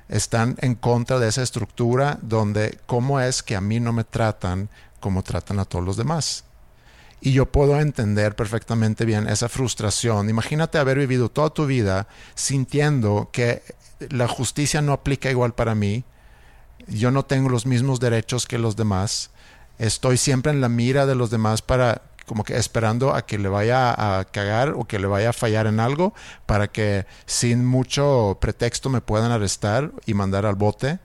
[0.09, 4.69] Están en contra de esa estructura donde cómo es que a mí no me tratan
[5.01, 6.45] como tratan a todos los demás.
[7.21, 10.31] Y yo puedo entender perfectamente bien esa frustración.
[10.31, 12.07] Imagínate haber vivido toda tu vida
[12.37, 13.63] sintiendo que
[14.11, 16.05] la justicia no aplica igual para mí,
[16.89, 19.31] yo no tengo los mismos derechos que los demás
[19.79, 23.49] estoy siempre en la mira de los demás para como que esperando a que le
[23.49, 26.13] vaya a cagar o que le vaya a fallar en algo
[26.45, 30.99] para que sin mucho pretexto me puedan arrestar y mandar al bote.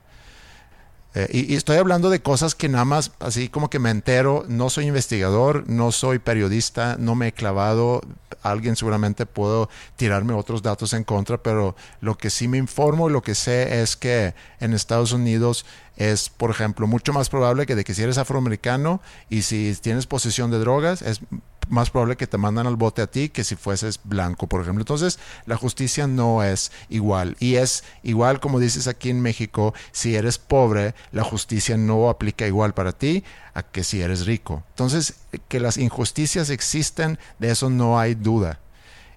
[1.16, 4.68] Eh, y, estoy hablando de cosas que nada más así como que me entero, no
[4.68, 8.00] soy investigador, no soy periodista, no me he clavado,
[8.42, 13.12] alguien seguramente puedo tirarme otros datos en contra, pero lo que sí me informo y
[13.12, 15.64] lo que sé es que en Estados Unidos
[15.96, 20.06] es, por ejemplo, mucho más probable que de que si eres afroamericano y si tienes
[20.06, 21.20] posesión de drogas, es
[21.68, 24.82] más probable que te mandan al bote a ti que si fueses blanco, por ejemplo.
[24.82, 27.36] Entonces, la justicia no es igual.
[27.40, 32.46] Y es igual, como dices aquí en México, si eres pobre, la justicia no aplica
[32.46, 33.24] igual para ti
[33.54, 34.62] a que si eres rico.
[34.70, 35.14] Entonces,
[35.48, 38.60] que las injusticias existen, de eso no hay duda.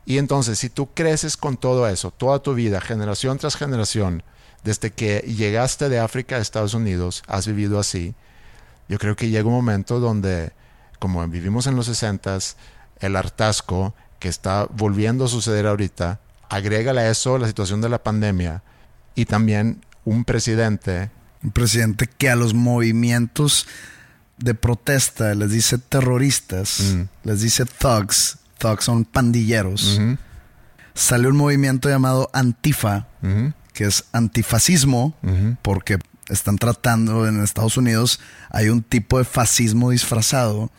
[0.05, 4.23] Y entonces, si tú creces con todo eso, toda tu vida, generación tras generación,
[4.63, 8.15] desde que llegaste de África a Estados Unidos, has vivido así,
[8.89, 10.51] yo creo que llega un momento donde,
[10.99, 12.37] como vivimos en los 60
[12.99, 18.01] el hartazgo que está volviendo a suceder ahorita, agrégale a eso la situación de la
[18.01, 18.63] pandemia
[19.15, 21.11] y también un presidente.
[21.43, 23.67] Un presidente que a los movimientos
[24.37, 27.01] de protesta les dice terroristas, mm.
[27.27, 29.99] les dice thugs, thugs son pandilleros.
[30.93, 33.07] Sale un movimiento llamado Antifa,
[33.77, 35.15] que es antifascismo,
[35.61, 35.99] porque
[36.29, 38.19] están tratando en Estados Unidos,
[38.49, 40.71] hay un tipo de fascismo disfrazado.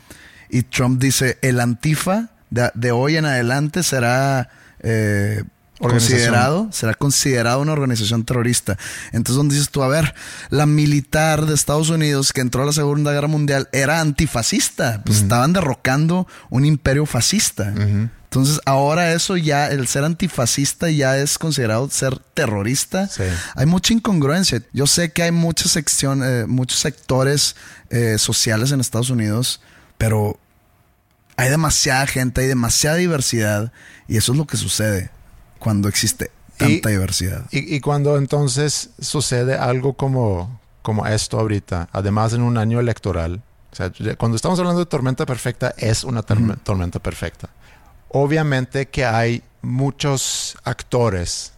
[0.51, 4.51] Y Trump dice, el antifa de, hoy en adelante será...
[4.81, 5.45] Eh,
[5.79, 8.77] considerado, será considerado una organización terrorista.
[9.13, 10.15] Entonces, donde dices tú, a ver,
[10.51, 15.19] la militar de Estados Unidos que entró a la Segunda Guerra Mundial era antifascista, pues
[15.19, 17.73] estaban derrocando un imperio fascista.
[18.25, 23.09] Entonces, ahora eso ya, el ser antifascista ya es considerado ser terrorista.
[23.55, 24.63] Hay mucha incongruencia.
[24.73, 27.57] Yo sé que hay muchas secciones, eh, muchos sectores
[27.91, 29.61] eh, sociales en Estados Unidos,
[29.97, 30.39] pero
[31.37, 33.73] hay demasiada gente, hay demasiada diversidad,
[34.09, 35.11] y eso es lo que sucede
[35.59, 37.45] cuando existe tanta diversidad.
[37.51, 43.43] Y, cuando entonces sucede algo como, como esto ahorita, además en un año electoral,
[43.73, 47.51] o sea, cuando estamos hablando de tormenta perfecta, es una tormenta perfecta
[48.09, 51.53] obviamente que hay muchos actores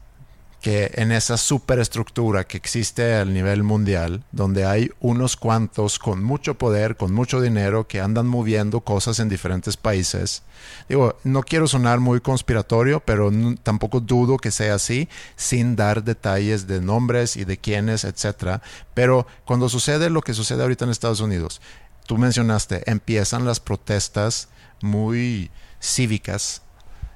[0.61, 6.55] que en esa superestructura que existe a nivel mundial, donde hay unos cuantos con mucho
[6.55, 10.43] poder, con mucho dinero, que andan moviendo cosas en diferentes países.
[10.89, 13.33] Digo, no quiero sonar muy conspiratorio, pero
[13.63, 18.61] tampoco dudo que sea así, sin dar detalles de nombres y de quiénes, etc.
[18.93, 21.63] Pero cuando sucede lo que sucede ahorita en Estados Unidos,
[22.07, 24.49] tú mencionaste, empiezan las protestas
[24.83, 25.51] muy
[25.81, 26.63] cívicas,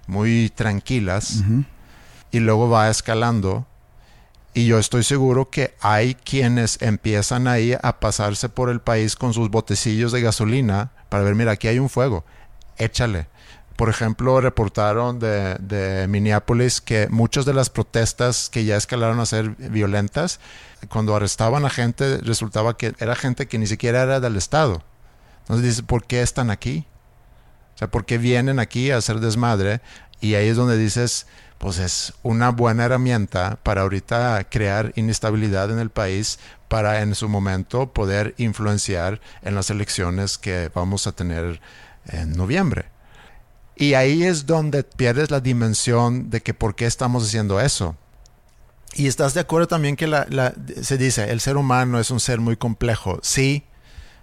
[0.07, 1.43] muy tranquilas,
[2.35, 3.65] y luego va escalando.
[4.55, 9.33] Y yo estoy seguro que hay quienes empiezan ahí a pasarse por el país con
[9.33, 12.25] sus botecillos de gasolina para ver, mira, aquí hay un fuego,
[12.77, 13.29] échale.
[13.77, 19.27] Por ejemplo, reportaron de, de Minneapolis que muchas de las protestas que ya escalaron a
[19.27, 20.41] ser violentas,
[20.89, 24.83] cuando arrestaban a gente, resultaba que era gente que ni siquiera era del Estado.
[25.43, 26.85] Entonces dice, ¿por qué están aquí?
[27.77, 29.81] O sea, porque vienen aquí a hacer desmadre
[30.21, 31.27] y ahí es donde dices,
[31.59, 36.39] pues es una buena herramienta para ahorita crear inestabilidad en el país
[36.69, 41.61] para en su momento poder influenciar en las elecciones que vamos a tener
[42.07, 42.87] en noviembre.
[43.77, 47.97] Y ahí es donde pierdes la dimensión de que por qué estamos haciendo eso.
[48.95, 50.09] Y estás de acuerdo también que
[50.83, 53.19] se dice, el ser humano es un ser muy complejo.
[53.23, 53.65] Sí,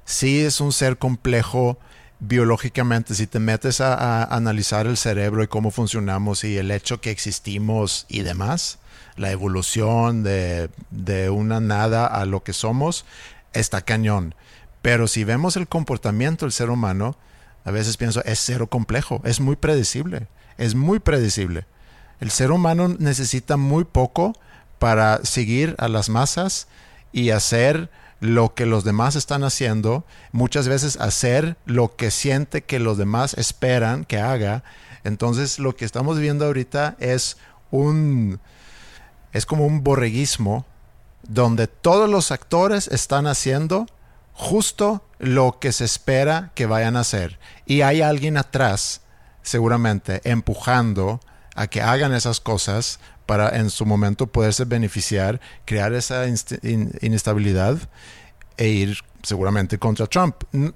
[0.05, 1.77] sí es un ser complejo
[2.21, 7.11] biológicamente, si te metes a, analizar el cerebro y cómo funcionamos y el hecho que
[7.11, 8.77] existimos y demás,
[9.17, 13.05] la evolución de, de una nada a lo que somos,
[13.53, 14.35] está cañón.
[14.81, 17.17] Pero si vemos el comportamiento del ser humano,
[17.65, 21.65] a veces pienso, es cero complejo, es muy predecible, es muy predecible.
[22.19, 24.33] El ser humano necesita muy poco
[24.77, 26.67] para seguir a las masas
[27.11, 27.89] y hacer
[28.21, 33.33] lo que los demás están haciendo, muchas veces hacer lo que siente que los demás
[33.33, 34.63] esperan que haga.
[35.03, 37.37] Entonces lo que estamos viendo ahorita es
[37.71, 38.39] un
[39.33, 40.65] es como un borreguismo
[41.23, 43.87] donde todos los actores están haciendo
[44.33, 49.01] justo lo que se espera que vayan a hacer y hay alguien atrás
[49.41, 51.21] seguramente empujando
[51.55, 56.25] a que hagan esas cosas para en su momento poderse beneficiar, crear esa
[57.01, 57.77] inestabilidad
[58.57, 60.35] e ir seguramente contra Trump.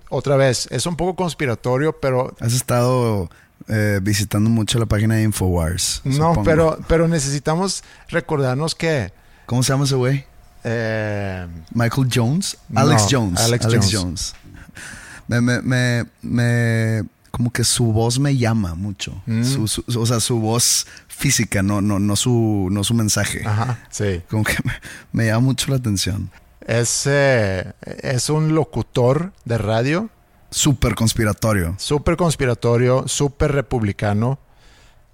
[0.10, 2.36] Otra vez, es un poco conspiratorio, pero...
[2.40, 3.30] Has estado
[3.68, 6.02] eh, visitando mucho la página de Infowars.
[6.04, 9.12] No, pero, pero necesitamos recordarnos que...
[9.46, 10.26] ¿Cómo se llama ese güey?
[10.64, 12.58] Eh, Michael Jones.
[12.74, 13.40] Alex Jones.
[13.40, 14.36] Alex, Jones.
[15.28, 19.22] Me, me, me, me- como que su voz me llama mucho.
[19.26, 19.44] Mm.
[19.44, 23.42] Su- su- o sea, su voz física, no, no, no su, no su mensaje.
[23.46, 24.22] Ajá, sí.
[24.30, 24.74] Como que me,
[25.14, 26.30] me llama mucho la atención.
[26.66, 30.10] Es, eh, es un locutor de radio
[30.52, 31.76] Súper conspiratorio.
[31.78, 34.40] súper conspiratorio, súper republicano.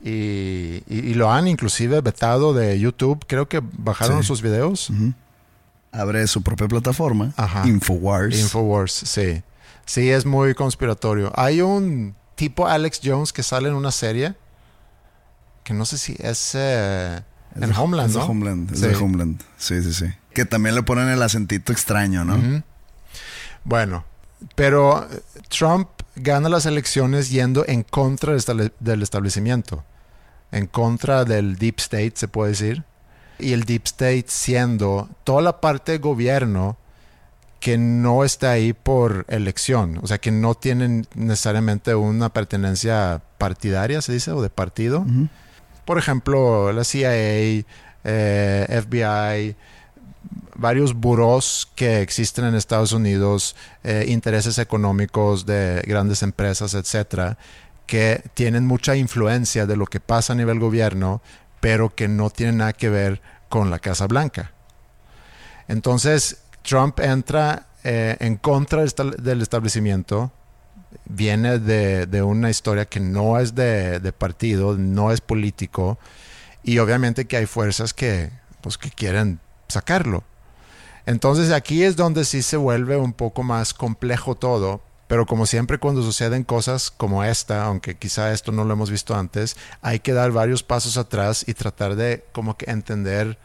[0.03, 3.23] Y, y- y lo han inclusive vetado de YouTube.
[3.27, 4.27] Creo que bajaron Sí.
[4.27, 4.91] sus videos.
[5.91, 7.67] Abre su propia plataforma, Ajá.
[7.67, 8.39] Infowars.
[8.39, 9.43] Infowars, sí.
[9.85, 11.31] Sí, es muy conspiratorio.
[11.35, 14.33] Hay un tipo Alex Jones que sale en una serie
[15.71, 17.21] que no sé si es eh,
[17.55, 18.25] Es en de- Homeland, es de ¿no?
[18.25, 18.87] Homeland, es Sí.
[18.87, 19.41] de Homeland.
[19.57, 20.05] Sí, sí, sí.
[20.33, 22.63] Que también le ponen el acentito extraño, ¿no?
[23.63, 24.03] Bueno,
[24.55, 29.83] pero eh, Trump gana las elecciones yendo en contra del estable- del establecimiento,
[30.51, 32.83] en contra del deep state, se puede decir,
[33.39, 36.77] y el deep state siendo toda la parte de gobierno
[37.59, 44.01] que no está ahí por elección, o sea, que no tienen necesariamente una pertenencia partidaria,
[44.01, 45.05] se dice, o de partido.
[45.85, 47.11] Por ejemplo, la CIA,
[48.03, 49.55] eh, FBI,
[50.55, 57.37] varios buros que existen en Estados Unidos, eh, intereses económicos de grandes empresas, etcétera,
[57.87, 61.21] que tienen mucha influencia de lo que pasa a nivel gobierno,
[61.59, 64.51] pero que no tienen nada que ver con la Casa Blanca.
[65.67, 70.31] Entonces, Trump entra eh, en contra del establecimiento,
[71.05, 75.97] viene de, de una historia que no es de, de partido, no es político,
[76.63, 78.31] y obviamente que hay fuerzas que,
[78.61, 80.23] pues, que quieren sacarlo.
[81.05, 85.77] Entonces aquí es donde sí se vuelve un poco más complejo todo, pero como siempre
[85.77, 90.13] cuando suceden cosas como esta, aunque quizá esto no lo hemos visto antes, hay que
[90.13, 93.37] dar varios pasos atrás y tratar de como que entender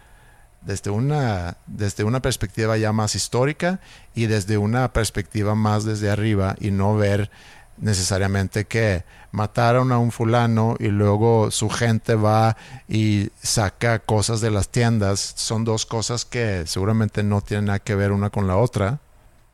[0.66, 3.80] desde una, desde una perspectiva ya más histórica
[4.14, 7.30] y desde una perspectiva más desde arriba y no ver
[7.78, 12.56] necesariamente que mataron a un fulano y luego su gente va
[12.88, 15.34] y saca cosas de las tiendas.
[15.36, 18.98] Son dos cosas que seguramente no tienen nada que ver una con la otra,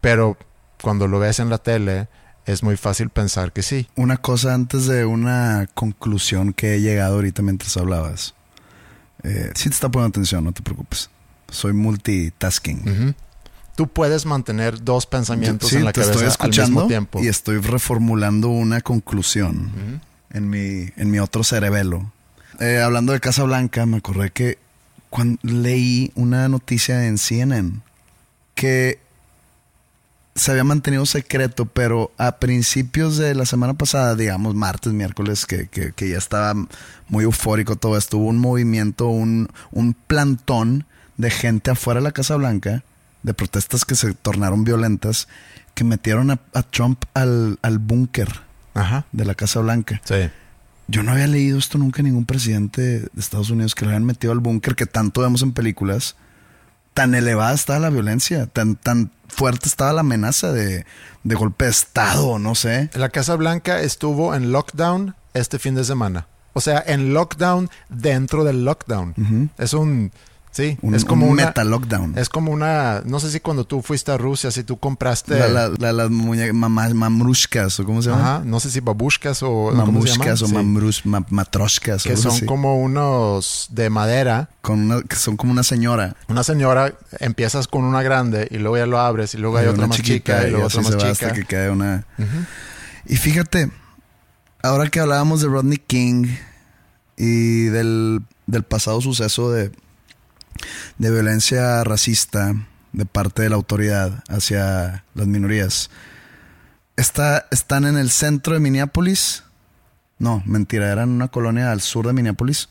[0.00, 0.38] pero
[0.80, 2.08] cuando lo ves en la tele
[2.46, 3.86] es muy fácil pensar que sí.
[3.96, 8.34] Una cosa antes de una conclusión que he llegado ahorita mientras hablabas.
[9.24, 11.10] Eh, sí te está poniendo atención, no te preocupes.
[11.50, 13.14] Soy multitasking.
[13.76, 17.20] Tú puedes mantener dos pensamientos Sí, en la te cabeza estoy al escuchando mismo tiempo.
[17.22, 20.00] y estoy reformulando una conclusión
[20.30, 22.10] en mi, en mi otro cerebelo.
[22.60, 24.58] Eh, hablando de Casa Blanca, me acordé que
[25.10, 27.80] cuando leí una noticia en CNN
[28.54, 28.98] que
[30.34, 35.68] se había mantenido secreto, pero a principios de la semana pasada, digamos martes, miércoles, que,
[35.68, 36.54] que- que ya estaba
[37.08, 40.86] muy eufórico todo esto, hubo un movimiento, un, un plantón
[41.18, 42.82] de gente afuera de la Casa Blanca,
[43.22, 45.28] de protestas que se tornaron violentas,
[45.74, 48.28] que metieron a, a Trump al, al búnker
[49.12, 50.00] de la Casa Blanca.
[50.04, 50.30] Sí.
[50.88, 54.32] Yo no había leído esto nunca ningún presidente de Estados Unidos que lo habían metido
[54.32, 56.16] al búnker que tanto vemos en películas.
[56.94, 60.84] Tan elevada estaba la violencia, tan, tan fuerte estaba la amenaza de,
[61.24, 62.90] de golpe de Estado, no sé.
[62.94, 66.26] La Casa Blanca estuvo en lockdown este fin de semana.
[66.52, 69.50] O sea, en lockdown dentro del lockdown.
[69.58, 70.12] Es un...
[70.52, 71.46] Sí, Un, es como un una...
[71.46, 72.12] meta lockdown.
[72.18, 73.00] Es como una...
[73.06, 75.38] No sé si cuando tú fuiste a Rusia, si tú compraste...
[75.38, 78.34] La- la- la- las muñecas, mamás, mamrushkas, o cómo se llama?
[78.36, 79.46] Ajá, no sé si babushkas o...
[79.70, 79.76] ¿cómo se
[80.18, 80.52] Mamushkas o Sí.
[80.52, 82.02] mamrush, ma- matroshkas.
[82.02, 82.44] Que son así.
[82.44, 84.50] como unos de madera.
[84.60, 86.16] Con una, que son como una señora.
[86.28, 89.68] Una señora, empiezas con una grande y luego ya lo abres y luego hay y
[89.68, 91.26] otra más chica y luego así otra se más chica.
[91.28, 92.04] hasta que quede una...
[92.18, 92.28] Ujú.
[93.06, 93.70] Y fíjate,
[94.62, 96.26] ahora que hablábamos de Rodney King
[97.16, 99.72] y del, del pasado suceso de,
[100.98, 102.54] de violencia racista
[102.92, 105.90] de parte de la autoridad hacia las minorías,
[106.96, 109.44] está, están en el centro de Minneapolis.
[110.18, 112.68] No, mentira, eran una colonia al sur de Minneapolis.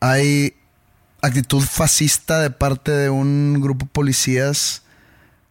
[0.00, 0.56] Hay
[1.22, 4.82] actitud fascista de parte de un grupo de policías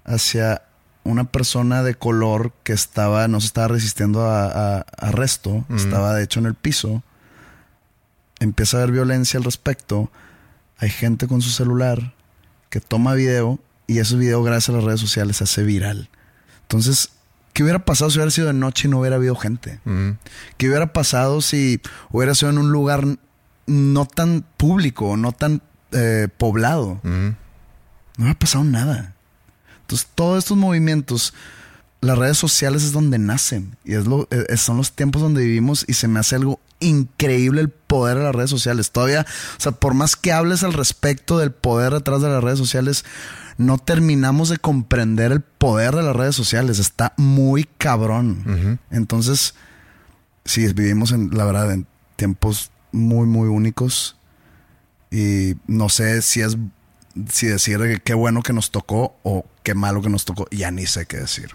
[0.04, 0.64] hacia
[1.04, 6.14] una persona de color que estaba, no se estaba resistiendo a, a- a arresto, estaba
[6.16, 7.04] de hecho en el piso.
[8.40, 10.12] Empieza a haber violencia al respecto.
[10.78, 12.14] Hay gente con su celular
[12.70, 16.10] que toma video y ese video, gracias a las redes sociales, se hace viral.
[16.64, 17.12] Entonces,
[17.54, 19.80] ¿qué hubiera pasado si hubiera sido de noche y no hubiera habido gente?
[20.58, 23.06] ¿Qué hubiera pasado si hubiera sido en un lugar
[23.68, 25.62] no tan público, no tan
[25.92, 27.00] eh, poblado?
[27.04, 27.36] No
[28.18, 29.14] hubiera pasado nada.
[29.82, 31.34] Entonces, todos estos movimientos,
[32.06, 33.78] las redes sociales es donde nacen.
[33.84, 37.62] Y es lo, eh, son los tiempos donde vivimos y se me hace algo increíble
[37.62, 38.92] el poder de las redes sociales.
[38.92, 39.26] Todavía,
[39.58, 43.06] o sea, por más que hables al respecto del poder detrás de las redes sociales,
[43.58, 46.80] no terminamos de comprender el poder de las redes sociales.
[46.80, 48.80] Está muy cabrón.
[48.92, 49.56] Entonces,
[50.44, 54.18] sí, vivimos en, la verdad, en tiempos muy, muy únicos.
[55.12, 56.58] Y no sé si es
[57.32, 60.48] si decir que qué bueno que nos tocó o qué malo que nos tocó.
[60.52, 61.52] Ya ni sé qué decir.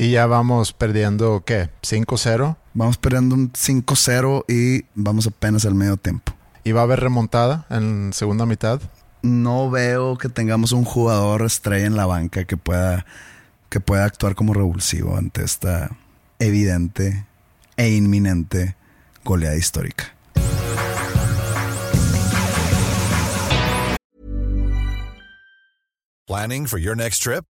[0.00, 1.68] Y ya vamos perdiendo, ¿qué?
[1.82, 2.56] ¿5-0?
[2.72, 6.32] Vamos perdiendo un 5-0 y vamos apenas al medio tiempo.
[6.64, 8.80] ¿Y va a haber remontada en segunda mitad?
[9.20, 13.04] No veo que tengamos un jugador estrella en la banca que pueda,
[13.68, 15.90] que pueda actuar como revulsivo ante esta
[16.38, 17.26] evidente
[17.76, 18.76] e inminente
[19.22, 20.16] goleada histórica.
[26.26, 27.49] Planning for your next trip?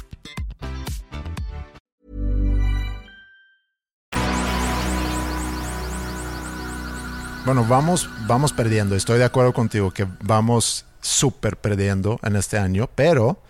[7.45, 8.95] Bueno, vamos, vamos perdiendo.
[8.95, 13.41] Estoy de acuerdo contigo que vamos súper perdiendo en este año, pero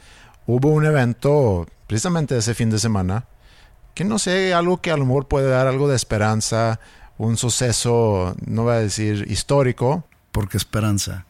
[0.45, 3.25] hubo un evento precisamente ese fin de semana
[3.93, 6.79] que no sé, algo que a lo mejor puede dar algo de esperanza,
[7.17, 10.05] un suceso, no voy a decir histórico.
[10.31, 11.25] Porque esperanza.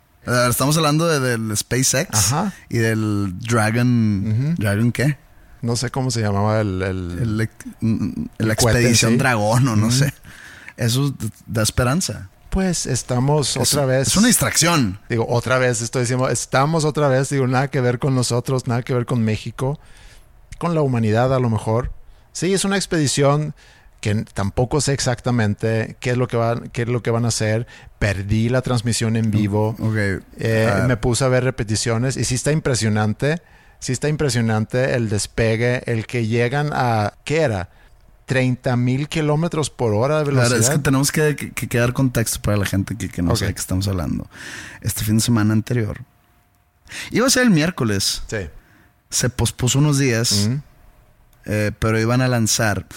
[0.48, 2.36] Estamos hablando del SpaceX
[2.70, 4.56] y del Dragon.
[4.56, 5.18] ¿Dragon qué?
[5.64, 6.84] No sé cómo se llamaba el.
[6.84, 7.50] el,
[8.38, 10.14] la expedición Dragón o no sé.
[10.78, 11.16] Eso
[11.48, 12.30] da esperanza.
[12.52, 14.10] Pues estamos otra vez.
[14.10, 15.00] Es una distracción.
[15.08, 18.84] Digo, otra vez estoy diciendo, estamos otra vez, digo, nada que ver con nosotros, nada
[18.84, 19.80] que ver con México,
[20.58, 21.94] con la humanidad a lo mejor.
[22.34, 23.56] Sí, es una expedición
[24.02, 27.30] que tampoco sé exactamente qué es lo que van, qué es lo que van a
[27.30, 27.68] hacer.
[28.00, 29.78] Perdí la transmisión en vivo.
[30.38, 30.86] Eh, ah.
[30.90, 33.42] me puse a ver repeticiones y sí está impresionante.
[33.80, 37.70] Sí está impresionante el despegue, el que llegan a ¿qué era?
[38.32, 40.48] 30 mil kilómetros por hora de velocidad.
[40.58, 43.50] Claro, es que tenemos que, que, dar contexto para la gente que, que no sabe
[43.50, 44.26] de qué estamos hablando.
[44.80, 46.00] Este fin de semana anterior
[47.10, 48.24] iba a ser el miércoles.
[48.28, 48.38] Sí.
[49.10, 50.50] Se pospuso unos días,
[51.44, 52.88] eh, pero iban a lanzar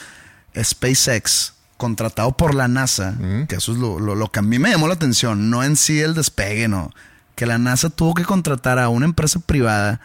[0.56, 3.16] SpaceX contratado por la NASA,
[3.48, 6.00] que eso es lo, lo, que a mí me llamó la atención, no en sí
[6.00, 6.92] el despegue, no.
[7.34, 10.00] Que la NASA tuvo que contratar a una empresa privada,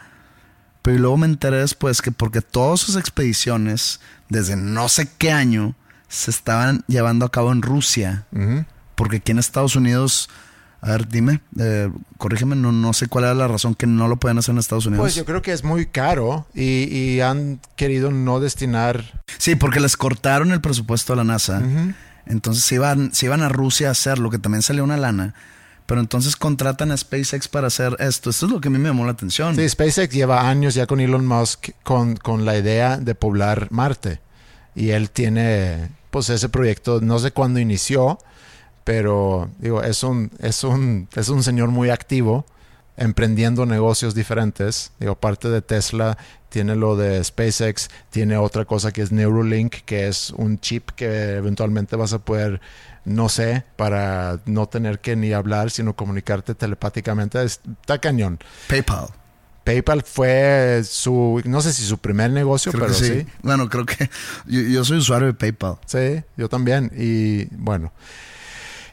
[0.81, 3.99] pero luego me enteré después que porque todas sus expediciones,
[4.29, 5.75] desde no sé qué año,
[6.07, 8.25] se estaban llevando a cabo en Rusia,
[8.95, 10.29] porque aquí en Estados Unidos
[10.81, 14.15] a ver, dime, eh, corrígeme, no, no sé cuál era la razón que no lo
[14.15, 15.03] pueden hacer en Estados Unidos.
[15.03, 19.21] Pues yo creo que es muy caro y, han querido no destinar.
[19.37, 21.61] Sí, porque les cortaron el presupuesto a la NASA.
[22.25, 25.33] Entonces se iban, se iban a Rusia a hacerlo, que también salió una lana.
[25.89, 28.29] Pero entonces contratan a SpaceX para hacer esto.
[28.29, 29.55] Esto es lo que a mí me llamó la atención.
[29.55, 34.19] Sí, SpaceX lleva años ya con Elon Musk con, con la idea de poblar Marte.
[34.75, 38.19] Y él tiene, pues, ese proyecto, no sé cuándo inició,
[38.83, 42.45] pero digo, es un, es un, es un señor muy activo,
[42.95, 44.91] emprendiendo negocios diferentes.
[44.99, 46.19] Digo, parte de Tesla
[46.49, 51.37] tiene lo de SpaceX, tiene otra cosa que es Neuralink, que es un chip que
[51.37, 52.61] eventualmente vas a poder,
[53.09, 57.43] no sé, para no tener que ni hablar, sino comunicarte telepáticamente.
[57.43, 58.39] Está cañón.
[58.67, 59.07] PayPal.
[59.63, 63.25] PayPal fue su, no sé si su primer negocio, pero sí.
[63.41, 64.09] Bueno, creo que
[64.45, 65.77] yo, soy usuario de PayPal.
[65.85, 66.91] Sí, yo también.
[66.95, 67.91] Y bueno,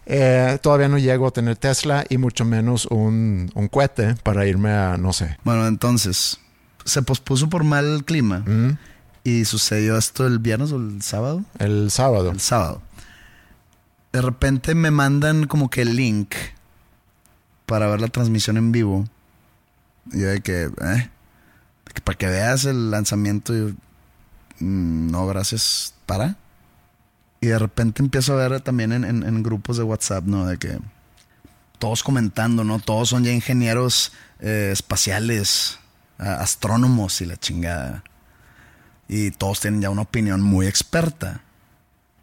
[0.07, 4.71] eh, todavía no llego a tener Tesla y mucho menos un, un, cohete para irme
[4.71, 5.37] a, no sé.
[5.45, 6.41] Bueno, entonces,
[6.85, 8.45] se pospuso por mal clima.
[9.25, 11.43] Y sucedió esto el viernes o el sábado.
[11.59, 12.31] El sábado.
[12.31, 12.81] El sábado.
[14.17, 16.35] De repente me mandan como que el link
[17.67, 19.05] para ver la transmisión en vivo.
[20.11, 21.11] Y yo de que, eh,
[22.03, 23.53] para que veas el lanzamiento.
[24.59, 25.93] Mm, no, gracias.
[26.07, 26.39] ¿Para?
[27.43, 30.47] Y de repente empiezo a ver también en, grupos de WhatsApp, ¿no?
[30.47, 30.79] De que
[31.79, 32.79] todos comentando, ¿no?
[32.79, 35.79] Todos son ya ingenieros eh, espaciales,
[36.17, 38.03] astrónomos y la chingada.
[39.09, 41.43] y todos tienen ya una opinión muy experta.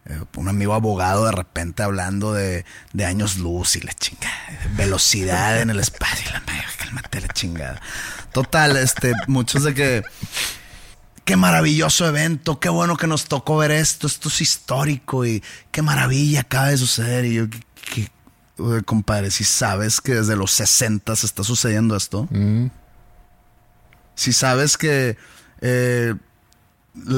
[0.05, 4.35] Eh, un amigo abogado de repente hablando de, de años luz y la chingada,
[4.75, 7.81] velocidad en el espacio, la madre, cálmate la chingada.
[8.33, 10.03] Total, este, muchos de que
[11.23, 15.41] qué maravilloso evento, qué bueno que nos tocó ver esto, esto es histórico y
[15.71, 17.23] qué maravilla acaba de suceder.
[17.23, 17.59] Y yo, ¿qué,
[17.93, 18.11] qué-
[18.57, 22.67] Oye, compadre, si sabes que desde los 60 se está sucediendo esto, Mm.
[24.15, 25.17] si sabes que
[25.61, 26.13] eh,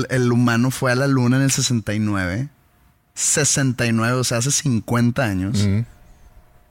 [0.09, 2.47] el humano fue a la luna en el 69,
[3.15, 5.79] 69, o sea, hace 50 años, Mm.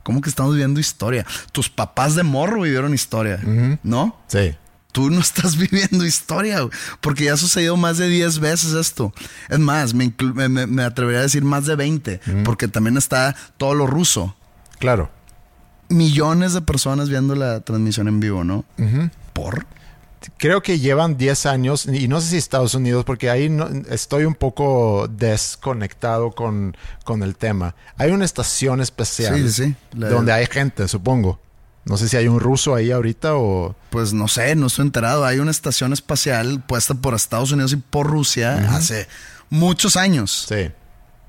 [0.05, 1.27] ¿cómo que estamos viviendo historia?
[1.53, 3.41] Tus papás de morro vivieron historia.
[3.83, 4.17] ¿no?
[4.29, 4.55] Sí.
[4.93, 6.71] Tú no estás viviendo historia, güey,
[7.01, 9.13] porque ya ha sucedido más de 10 veces esto.
[9.49, 13.87] Es más, me, me- atrevería a decir más de 20, porque también está todo lo
[13.89, 14.37] ruso.
[14.79, 15.11] Claro.
[15.89, 18.65] Millones de personas viendo la transmisión en vivo, ¿no?
[19.33, 19.67] ¿Por?
[20.37, 24.25] Creo que llevan 10 años, y no sé si Estados Unidos, porque ahí no- estoy
[24.25, 27.75] un poco desconectado con, con el tema.
[27.97, 29.77] Hay una estación especial Sí, sí, sí.
[29.99, 31.41] La- donde hay gente, supongo.
[31.85, 33.75] No sé si hay un ruso ahí ahorita o...
[33.91, 35.25] Pues no sé, no estoy enterado.
[35.27, 39.07] Hay una estación espacial puesta por Estados Unidos y por Rusia hace
[39.51, 40.47] muchos años.
[40.49, 40.71] Sí.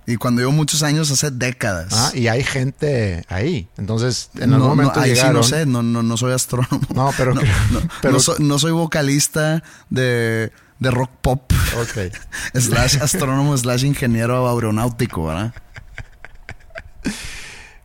[0.08, 1.88] Y cuando digo muchos años, hace décadas.
[1.92, 3.68] Ah, y hay gente ahí.
[3.78, 5.36] Entonces, en no, algún no, momento ahí sí llegaron...
[5.38, 6.82] no sé, no, no, no soy astrónomo.
[6.94, 11.52] No, pero no, no, pero- no soy, no soy vocalista de, de rock pop.
[11.82, 12.14] Ok.
[12.54, 15.54] slash astrónomo, slash ingeniero aeronáutico, ¿verdad?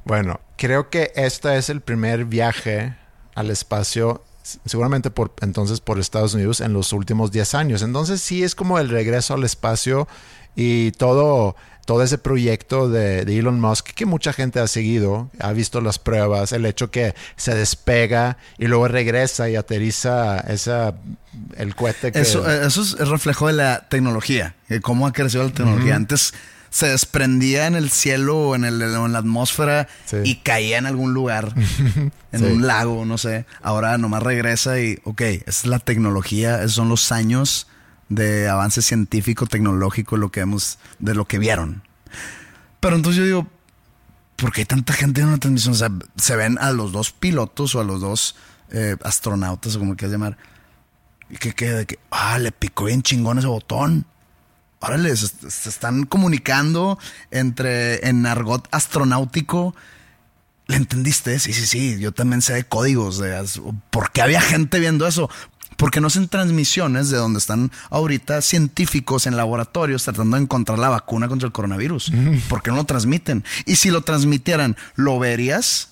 [0.04, 2.96] Bueno, creo que este es el primer viaje
[3.34, 4.24] al espacio,
[4.64, 7.82] seguramente por entonces por Estados Unidos en los últimos 10 años.
[7.82, 10.08] Entonces sí es como el regreso al espacio
[10.56, 11.54] y todo,
[11.90, 15.98] todo ese proyecto de, de Elon Musk que mucha gente ha seguido, ha visto las
[15.98, 20.94] pruebas, el hecho que se despega y luego regresa y aterriza esa,
[21.56, 22.20] el cohete que...
[22.20, 25.96] Eso, eh, eso es el reflejo de la tecnología, de cómo ha crecido la tecnología.
[25.96, 26.32] Antes
[26.70, 30.18] se desprendía en el cielo o en, el, en la atmósfera Sí.
[30.22, 31.52] y caía en algún lugar,
[32.30, 32.44] en Sí.
[32.44, 33.46] un lago, no sé.
[33.62, 37.66] Ahora nomás regresa y, ok, esa es la tecnología, esos son los años
[38.10, 41.82] de avance científico, tecnológico, lo que hemos, de lo que vieron.
[42.80, 43.46] Pero entonces yo digo,
[44.36, 45.74] ¿por qué hay tanta gente en una transmisión?
[45.74, 48.36] O sea, se ven a los dos pilotos o a los dos
[48.70, 50.36] eh, astronautas o como quieras llamar.
[51.30, 54.04] Y que de que, ah, le picó bien chingón ese botón.
[54.80, 56.98] Órale, se, se están comunicando
[57.30, 59.74] entre en argot astronáutico.
[60.66, 61.38] ¿Le entendiste?
[61.38, 61.98] Sí, sí, sí.
[62.00, 63.18] Yo también sé de códigos.
[63.18, 63.44] De,
[63.90, 65.30] ¿Por qué había gente viendo eso?
[65.80, 70.90] Porque no hacen transmisiones de donde están ahorita científicos en laboratorios tratando de encontrar la
[70.90, 72.12] vacuna contra el coronavirus.
[72.50, 73.44] ¿Por qué no lo transmiten?
[73.64, 75.88] Y si lo transmitieran, ¿lo verías?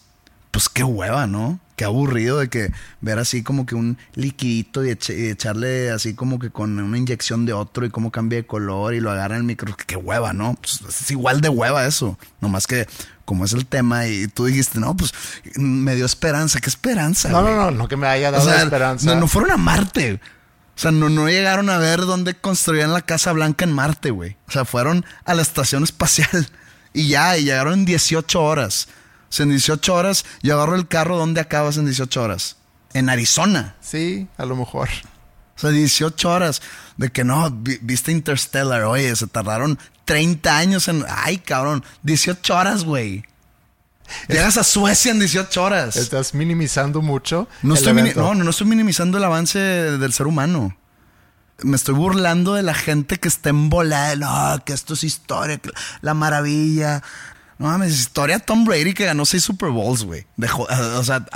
[0.59, 1.61] Pues qué hueva, ¿no?
[1.77, 6.15] Qué aburrido de que ver así como que un liquidito y, eche- y echarle así
[6.15, 9.37] como que con una inyección de otro y cómo cambia de color y lo agarra
[9.37, 9.77] en el micro.
[9.87, 10.57] Qué hueva, ¿no?
[10.61, 12.19] Pues es igual de hueva eso.
[12.41, 12.89] Nomás que
[13.25, 15.13] como es el tema y tú dijiste, no, pues
[15.55, 16.59] me dio esperanza.
[16.61, 17.29] ¿Qué esperanza?
[17.29, 17.55] No, güey?
[17.55, 19.15] no, no, no que me haya dado O sea, esperanza.
[19.15, 20.15] No, no fueron a Marte.
[20.15, 24.37] O sea, no, no llegaron a ver dónde construían la Casa Blanca en Marte, güey.
[24.49, 26.49] O sea, fueron a la estación espacial
[26.93, 28.89] y ya, y llegaron en 18 horas.
[29.39, 32.57] En 18 horas, yo agarro el carro, ¿dónde acabas en 18 horas?
[32.95, 33.77] En Arizona.
[33.81, 34.89] Sí, a lo mejor.
[35.57, 36.63] O sea, 18 horas
[36.97, 41.05] de que no, vi- viste Interstellar, oye, se tardaron 30 años en...
[41.09, 43.25] Ay, cabrón, 18 horas, güey.
[44.29, 45.97] Llegas a Suecia en 18 horas.
[45.97, 47.47] Estás minimizando mucho.
[47.63, 50.75] No estoy, mini- no, no, estoy minimizando el avance del ser humano.
[51.63, 54.11] Me estoy burlando de la gente que está embolada.
[54.11, 55.61] de, No, que esto es historia,
[56.01, 57.03] la maravilla.
[57.59, 60.27] No mames, historia Tom Brady que ganó seis Super Bowls, güey.
[60.37, 60.67] Dejó-
[60.99, 61.27] O sea,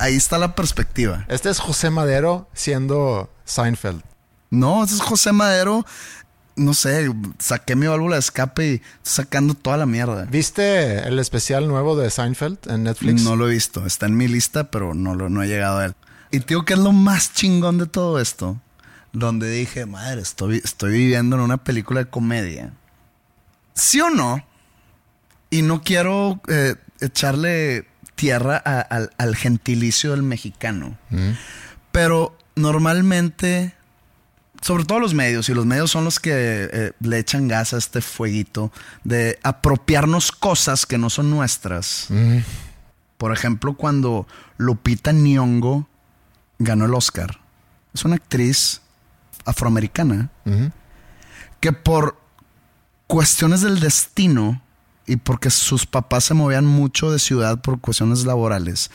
[0.00, 1.24] ahí está la perspectiva.
[1.28, 4.02] Este es José Madero siendo Seinfeld.
[4.50, 5.86] No, ese es José Madero.
[6.56, 10.24] No sé, saqué mi válvula de escape y sacando toda la mierda.
[10.26, 13.22] ¿Viste el especial nuevo de Seinfeld en Netflix?
[13.22, 13.86] No lo he visto.
[13.86, 15.94] Está en mi lista, pero no, lo, no he llegado a él.
[16.30, 18.60] Y digo que es lo más chingón de todo esto.
[19.14, 22.72] Donde dije, madre, estoy, estoy viviendo en una película de comedia.
[23.74, 24.44] ¿Sí o no?
[25.52, 30.96] Y no quiero eh, echarle tierra a- al, al gentilicio del mexicano.
[31.92, 33.74] Pero normalmente,
[34.62, 36.32] sobre todo los medios, y los medios son los que
[36.72, 38.72] eh, le echan gas a este fueguito
[39.04, 42.08] de apropiarnos cosas que no son nuestras.
[43.18, 44.26] Por ejemplo, cuando
[44.56, 45.86] Lupita Nyong'o
[46.58, 47.40] ganó el Oscar.
[47.92, 48.80] Es una actriz
[49.44, 50.70] afroamericana Ujú.
[51.60, 52.16] que por
[53.06, 54.62] cuestiones del destino
[55.06, 58.90] y porque sus papás se movían mucho de ciudad por cuestiones laborales,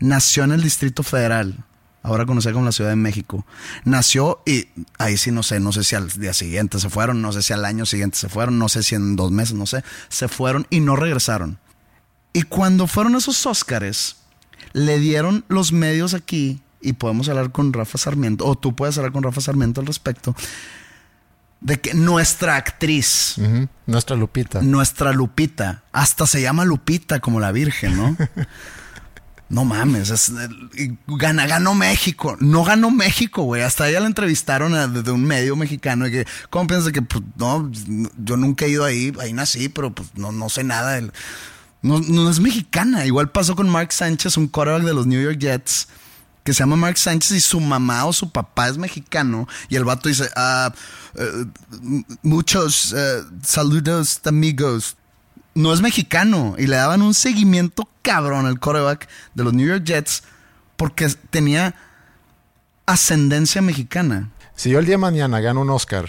[0.00, 1.64] nació en el Distrito Federal
[2.02, 3.44] ahora conocida como la Ciudad de México.
[3.84, 7.32] Nació y ahí sí no sé, no sé si al día siguiente se fueron, no
[7.32, 9.84] sé si al año siguiente se fueron, no sé si en dos meses, no sé,
[10.08, 11.58] se fueron y no regresaron.
[12.32, 14.16] Y cuando fueron esos Óscares,
[14.72, 19.12] le dieron los medios aquí, y podemos hablar con Rafa Sarmiento, o tú puedes hablar
[19.12, 20.34] con Rafa Sarmiento al respecto,
[21.60, 23.36] de que nuestra actriz.
[23.86, 24.62] Nuestra Lupita.
[24.62, 28.16] nuestra Lupita, hasta se llama Lupita como la Virgen, ¿no?
[29.50, 30.30] No mames, es,
[31.06, 32.36] gana, ganó México.
[32.38, 33.62] No ganó México, güey.
[33.62, 36.06] Hasta ella la entrevistaron a- desde un medio mexicano.
[36.06, 37.70] Y que, ¿cómo piensas que, pues, no,
[38.18, 40.92] yo nunca he ido ahí, ahí nací, pero pues no, no sé nada.
[40.96, 41.12] del-
[41.80, 43.06] no, no es mexicana.
[43.06, 45.88] Igual pasó con Mark Sánchez, un quarterback de los New York Jets,
[46.48, 49.46] que se llama Mark Sánchez y su mamá o su papá es mexicano.
[49.68, 50.72] Y el vato dice, ah,
[51.14, 51.44] eh,
[52.22, 54.96] muchos eh, saludos amigos.
[55.54, 56.54] No es mexicano.
[56.56, 60.22] Y le daban un seguimiento cabrón al quarterback de los New York Jets
[60.78, 61.74] porque tenía
[62.86, 64.30] ascendencia mexicana.
[64.56, 66.08] Si yo el día de mañana gano un Oscar,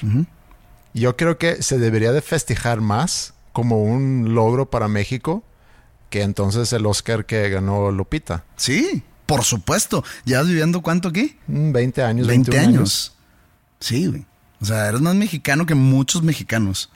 [0.94, 5.44] yo creo que se debería de festejar más como un logro para México
[6.10, 8.46] que entonces el Oscar que ganó Lupita.
[8.56, 10.04] Sí, por supuesto.
[10.26, 11.38] ¿Llevas viviendo cuánto aquí?
[11.46, 13.14] Mm, 20 años, 20 21 años.
[13.80, 14.26] Sí, güey.
[14.60, 16.90] O sea, eres más mexicano que muchos mexicanos.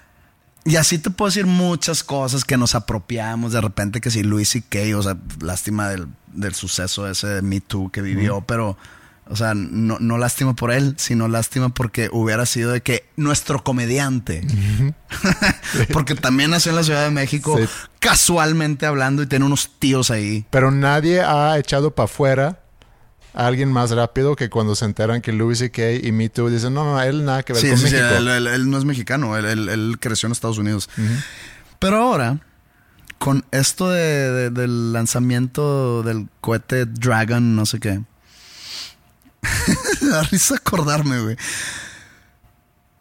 [0.66, 4.56] Y así te puedo decir muchas cosas que nos apropiamos de repente, que si Luis
[4.56, 8.78] y Kay, o sea, lástima del, del suceso ese de Me Too que vivió, pero,
[9.30, 13.64] o sea, no, no lástima por él, sino lástima porque hubiera sido de que nuestro
[13.64, 14.46] comediante,
[15.94, 17.66] porque también nació en la Ciudad de México, Sí.
[18.00, 20.46] casualmente hablando y tiene unos tíos ahí.
[20.50, 22.60] Pero nadie ha echado para afuera
[23.34, 25.94] a alguien más rápido que cuando se enteran que Louis C.K.
[26.04, 28.04] y Me Too dicen, no, no, él nada que ver Sí, con sí, México.
[28.18, 30.90] él, él- él no es mexicano, él, creció en Estados Unidos.
[31.80, 32.40] Pero ahora,
[33.18, 38.02] con esto de- de- del lanzamiento del cohete Dragon, no sé qué,
[40.02, 41.38] da risa acordarme, güey.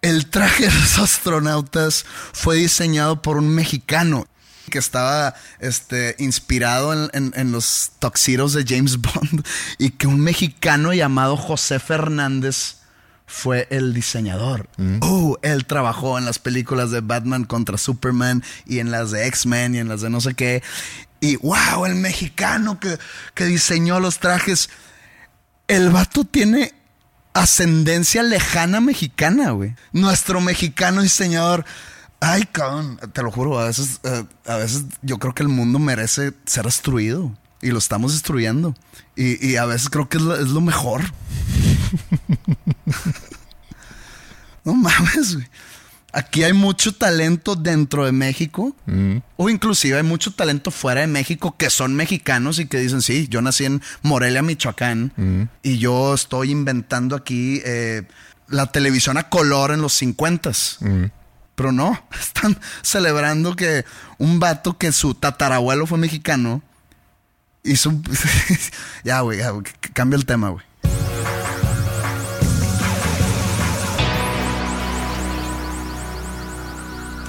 [0.03, 4.27] El traje de los astronautas fue diseñado por un mexicano
[4.71, 9.45] que estaba este, inspirado en, en- en los tuxedos de James Bond
[9.79, 12.77] y que un mexicano llamado José Fernández
[13.27, 14.69] fue el diseñador.
[15.01, 19.75] Oh, él trabajó en las películas de Batman contra Superman y en las de X-Men
[19.75, 20.63] y en las de no sé qué.
[21.21, 22.99] Y wow, el mexicano que,
[23.35, 24.69] que diseñó los trajes.
[25.69, 26.75] El vato tiene
[27.35, 29.75] ascendencia lejana mexicana, güey.
[29.93, 31.65] Nuestro mexicano diseñador.
[32.21, 35.79] Ay, cabrón, te lo juro, a veces, eh, a veces yo creo que el mundo
[35.79, 37.37] merece ser destruido.
[37.61, 38.75] Y lo estamos destruyendo.
[39.17, 41.03] Y, y a veces creo que es lo, es lo mejor.
[44.65, 45.47] no mames, güey.
[46.13, 48.77] Aquí hay mucho talento dentro de México.
[49.37, 53.27] O inclusive hay mucho talento fuera de México que son mexicanos y que dicen, sí,
[53.29, 55.51] yo nací en Morelia, Michoacán.
[55.63, 58.03] Y yo estoy inventando aquí eh,
[58.49, 60.51] la televisión a color en los 50
[61.55, 63.85] Pero no, están celebrando que
[64.19, 66.63] un vato que su tatarabuelo fue mexicano
[67.65, 67.93] hizo
[69.05, 69.41] ya, güey,
[69.95, 70.65] cambia el tema, güey.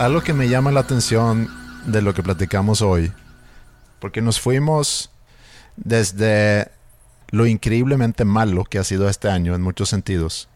[0.03, 1.47] Algo que me llama la atención
[1.85, 3.13] de lo que platicamos hoy,
[4.01, 5.11] porque nos fuimos
[5.77, 6.67] desde
[7.29, 10.49] lo increíblemente malo que ha sido este año en muchos sentidos,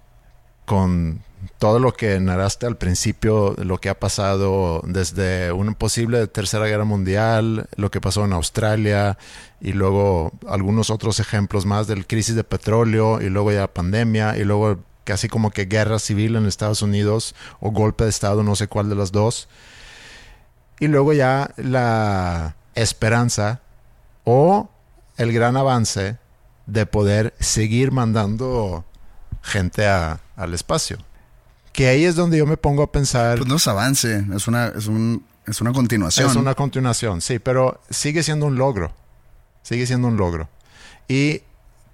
[0.66, 1.22] con
[1.60, 6.84] todo lo que narraste al principio, lo que ha pasado desde una posible tercera guerra
[6.84, 9.18] mundial, lo que pasó en Australia
[9.62, 14.44] y luego algunos otros ejemplos más del crisis de petróleo y luego ya pandemia y
[14.44, 18.68] luego casi como que guerra civil en Estados Unidos o golpe de estado, no sé
[18.68, 19.48] cuál de las dos.
[20.82, 23.62] Y luego ya la esperanza
[24.26, 24.70] o
[25.16, 26.18] el gran avance
[26.66, 28.84] de poder seguir mandando
[29.42, 30.98] gente a- al espacio.
[31.72, 33.38] Que ahí es donde yo me pongo a pensar.
[33.38, 36.30] Pues no es avance, es una, es un, es una continuación.
[36.30, 38.92] Es una continuación, sí, pero sigue siendo un logro.
[39.64, 40.50] Sigue siendo un logro.
[41.08, 41.42] Y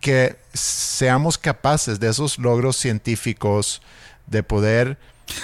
[0.04, 3.82] que seamos capaces de esos logros científicos,
[4.28, 5.00] de poder...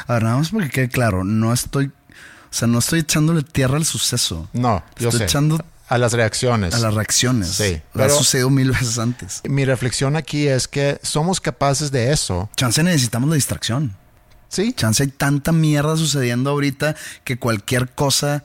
[0.08, 1.92] A ver, nada más porque quede claro, no estoy, o
[2.52, 4.50] sea, no estoy echándole tierra al suceso.
[4.52, 5.24] No, yo Estoy sé.
[5.24, 6.74] echando A las reacciones.
[6.76, 7.48] a las reacciones.
[7.48, 9.42] Sí, ha pero- sucedido mil veces antes.
[9.46, 12.50] Mi reflexión aquí es que somos capaces de eso.
[12.58, 13.96] Chance necesitamos la distracción.
[14.50, 18.44] Sí, Chance hay tanta mierda sucediendo ahorita que cualquier cosa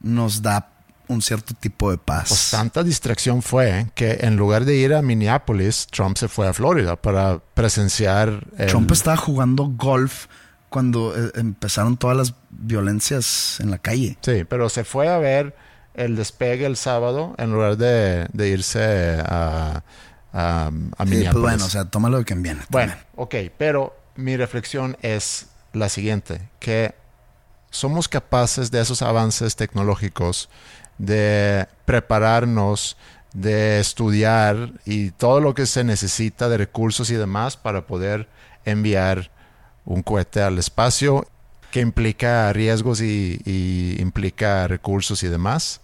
[0.00, 0.70] nos da
[1.08, 2.28] un cierto tipo de paz.
[2.28, 6.52] Pues tanta distracción fue que en lugar de ir a Minneapolis, Trump se fue a
[6.52, 8.44] Florida para presenciar.
[8.58, 10.26] el- Trump estaba jugando golf
[10.68, 14.18] cuando eh, empezaron todas las violencias en la calle.
[14.22, 15.56] Sí, pero se fue a ver
[15.94, 19.82] el despegue el sábado en lugar de, de irse a,
[20.32, 21.30] a Sí, Minneapolis.
[21.32, 22.60] pues bueno, o sea, tómalo de quien viene.
[22.68, 23.48] Bueno, también.
[23.48, 26.94] ok, pero mi reflexión es la siguiente, que
[27.70, 30.48] somos capaces de esos avances tecnológicos,
[30.98, 32.96] de prepararnos,
[33.32, 38.28] de estudiar y todo lo que se necesita de recursos y demás para poder
[38.64, 39.30] enviar
[39.84, 41.26] un cohete al espacio
[41.70, 45.80] que implica riesgos y, y implica recursos y demás.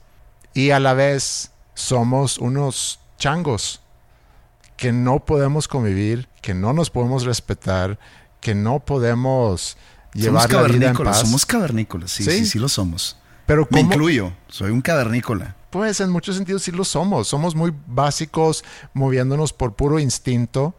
[0.55, 3.81] Y a la vez somos unos changos
[4.77, 7.99] que no podemos convivir, que no nos podemos respetar,
[8.41, 9.77] que no podemos
[10.13, 11.21] llevar somos la vida en paz.
[11.21, 12.31] somos cavernícolas, sí, ¿Sí?
[12.31, 13.17] sí, sí, lo somos.
[13.47, 13.93] Pero Me ¿cómo?
[13.93, 15.57] incluyo, soy un cavernícola.
[15.71, 17.29] Pues en muchos sentidos sí lo somos.
[17.29, 20.75] Somos muy básicos, moviéndonos por puro instinto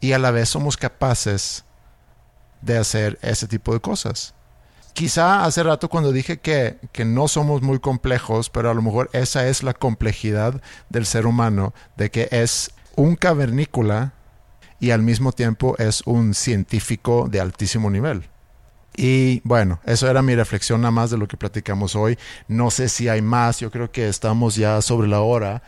[0.00, 1.64] y a la vez somos capaces
[2.60, 4.34] de hacer ese tipo de cosas.
[4.94, 9.10] Quizá hace rato cuando dije que, que no somos muy complejos, pero a lo mejor
[9.12, 14.12] esa es la complejidad del ser humano, de que es un cavernícola
[14.78, 18.28] y al mismo tiempo es un científico de altísimo nivel.
[18.96, 22.18] Y bueno, eso era mi reflexión nada más de lo que platicamos hoy.
[22.48, 25.62] No sé si hay más, yo creo que estamos ya sobre la hora.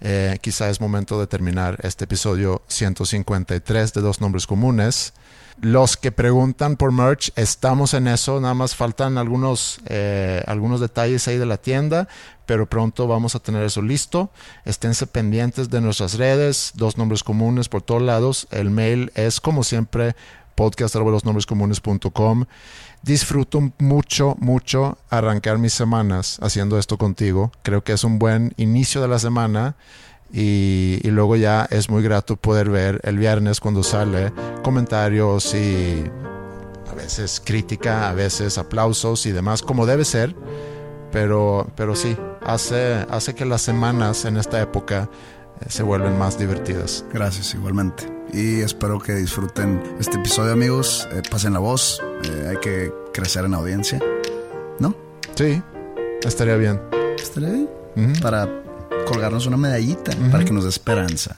[0.00, 5.14] Eh, quizá es momento de terminar este episodio 153 de Dos Nombres Comunes.
[5.62, 11.26] Los que preguntan por merch, estamos en eso, nada más faltan algunos, eh, algunos detalles
[11.28, 12.08] ahí de la tienda,
[12.44, 14.30] pero pronto vamos a tener eso listo.
[14.66, 18.48] Esténse pendientes de nuestras redes, Dos Nombres Comunes por todos lados.
[18.50, 20.14] El mail es como siempre
[20.56, 22.46] podcast.losnombrescomunes.com.
[23.02, 27.52] Disfruto mucho, mucho arrancar mis semanas haciendo esto contigo.
[27.62, 29.76] Creo que es un buen inicio de la semana
[30.32, 34.32] y, y luego ya es muy grato poder ver el viernes cuando sale
[34.64, 36.04] comentarios y
[36.90, 40.34] a veces crítica, a veces aplausos y demás, como debe ser.
[41.12, 45.08] Pero, pero sí, hace, hace que las semanas en esta época
[45.68, 47.04] se vuelven más divertidas.
[47.12, 48.12] Gracias, igualmente.
[48.32, 51.08] Y espero que disfruten este episodio, amigos.
[51.12, 52.02] Eh, pasen la voz.
[52.24, 54.00] Eh, hay que crecer en audiencia.
[54.78, 54.94] ¿No?
[55.34, 55.62] Sí,
[56.22, 56.80] estaría bien.
[57.16, 57.68] ¿Estaría bien?
[58.20, 58.48] Para
[59.06, 61.36] colgarnos una medallita, para que nos dé esperanza.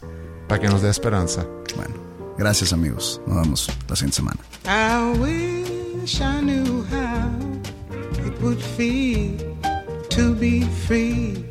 [0.49, 1.47] Para que nos dé esperanza.
[1.77, 1.95] Bueno,
[2.37, 3.21] gracias, amigos.
[3.27, 4.41] Nos vemos la siguiente semana.
[4.65, 7.31] I wish I knew how
[8.27, 9.37] it would feel
[10.11, 11.45] to be free.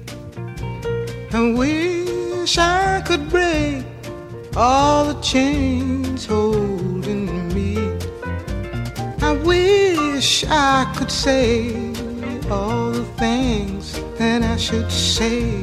[1.32, 2.06] I wish
[2.55, 3.83] I could break
[4.55, 7.75] all the chains holding me.
[9.21, 11.75] I wish I could say
[12.49, 15.61] all the things that I should say.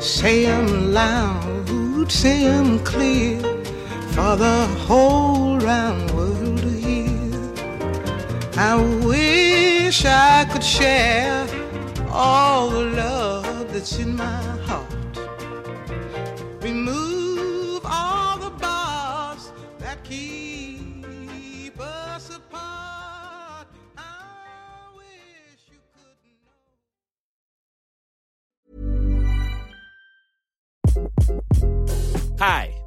[0.00, 3.40] Say them loud, say them clear
[4.14, 7.40] for the whole round world to hear.
[8.56, 8.74] I
[9.06, 11.46] wish I could share
[12.10, 14.55] all the love that's in my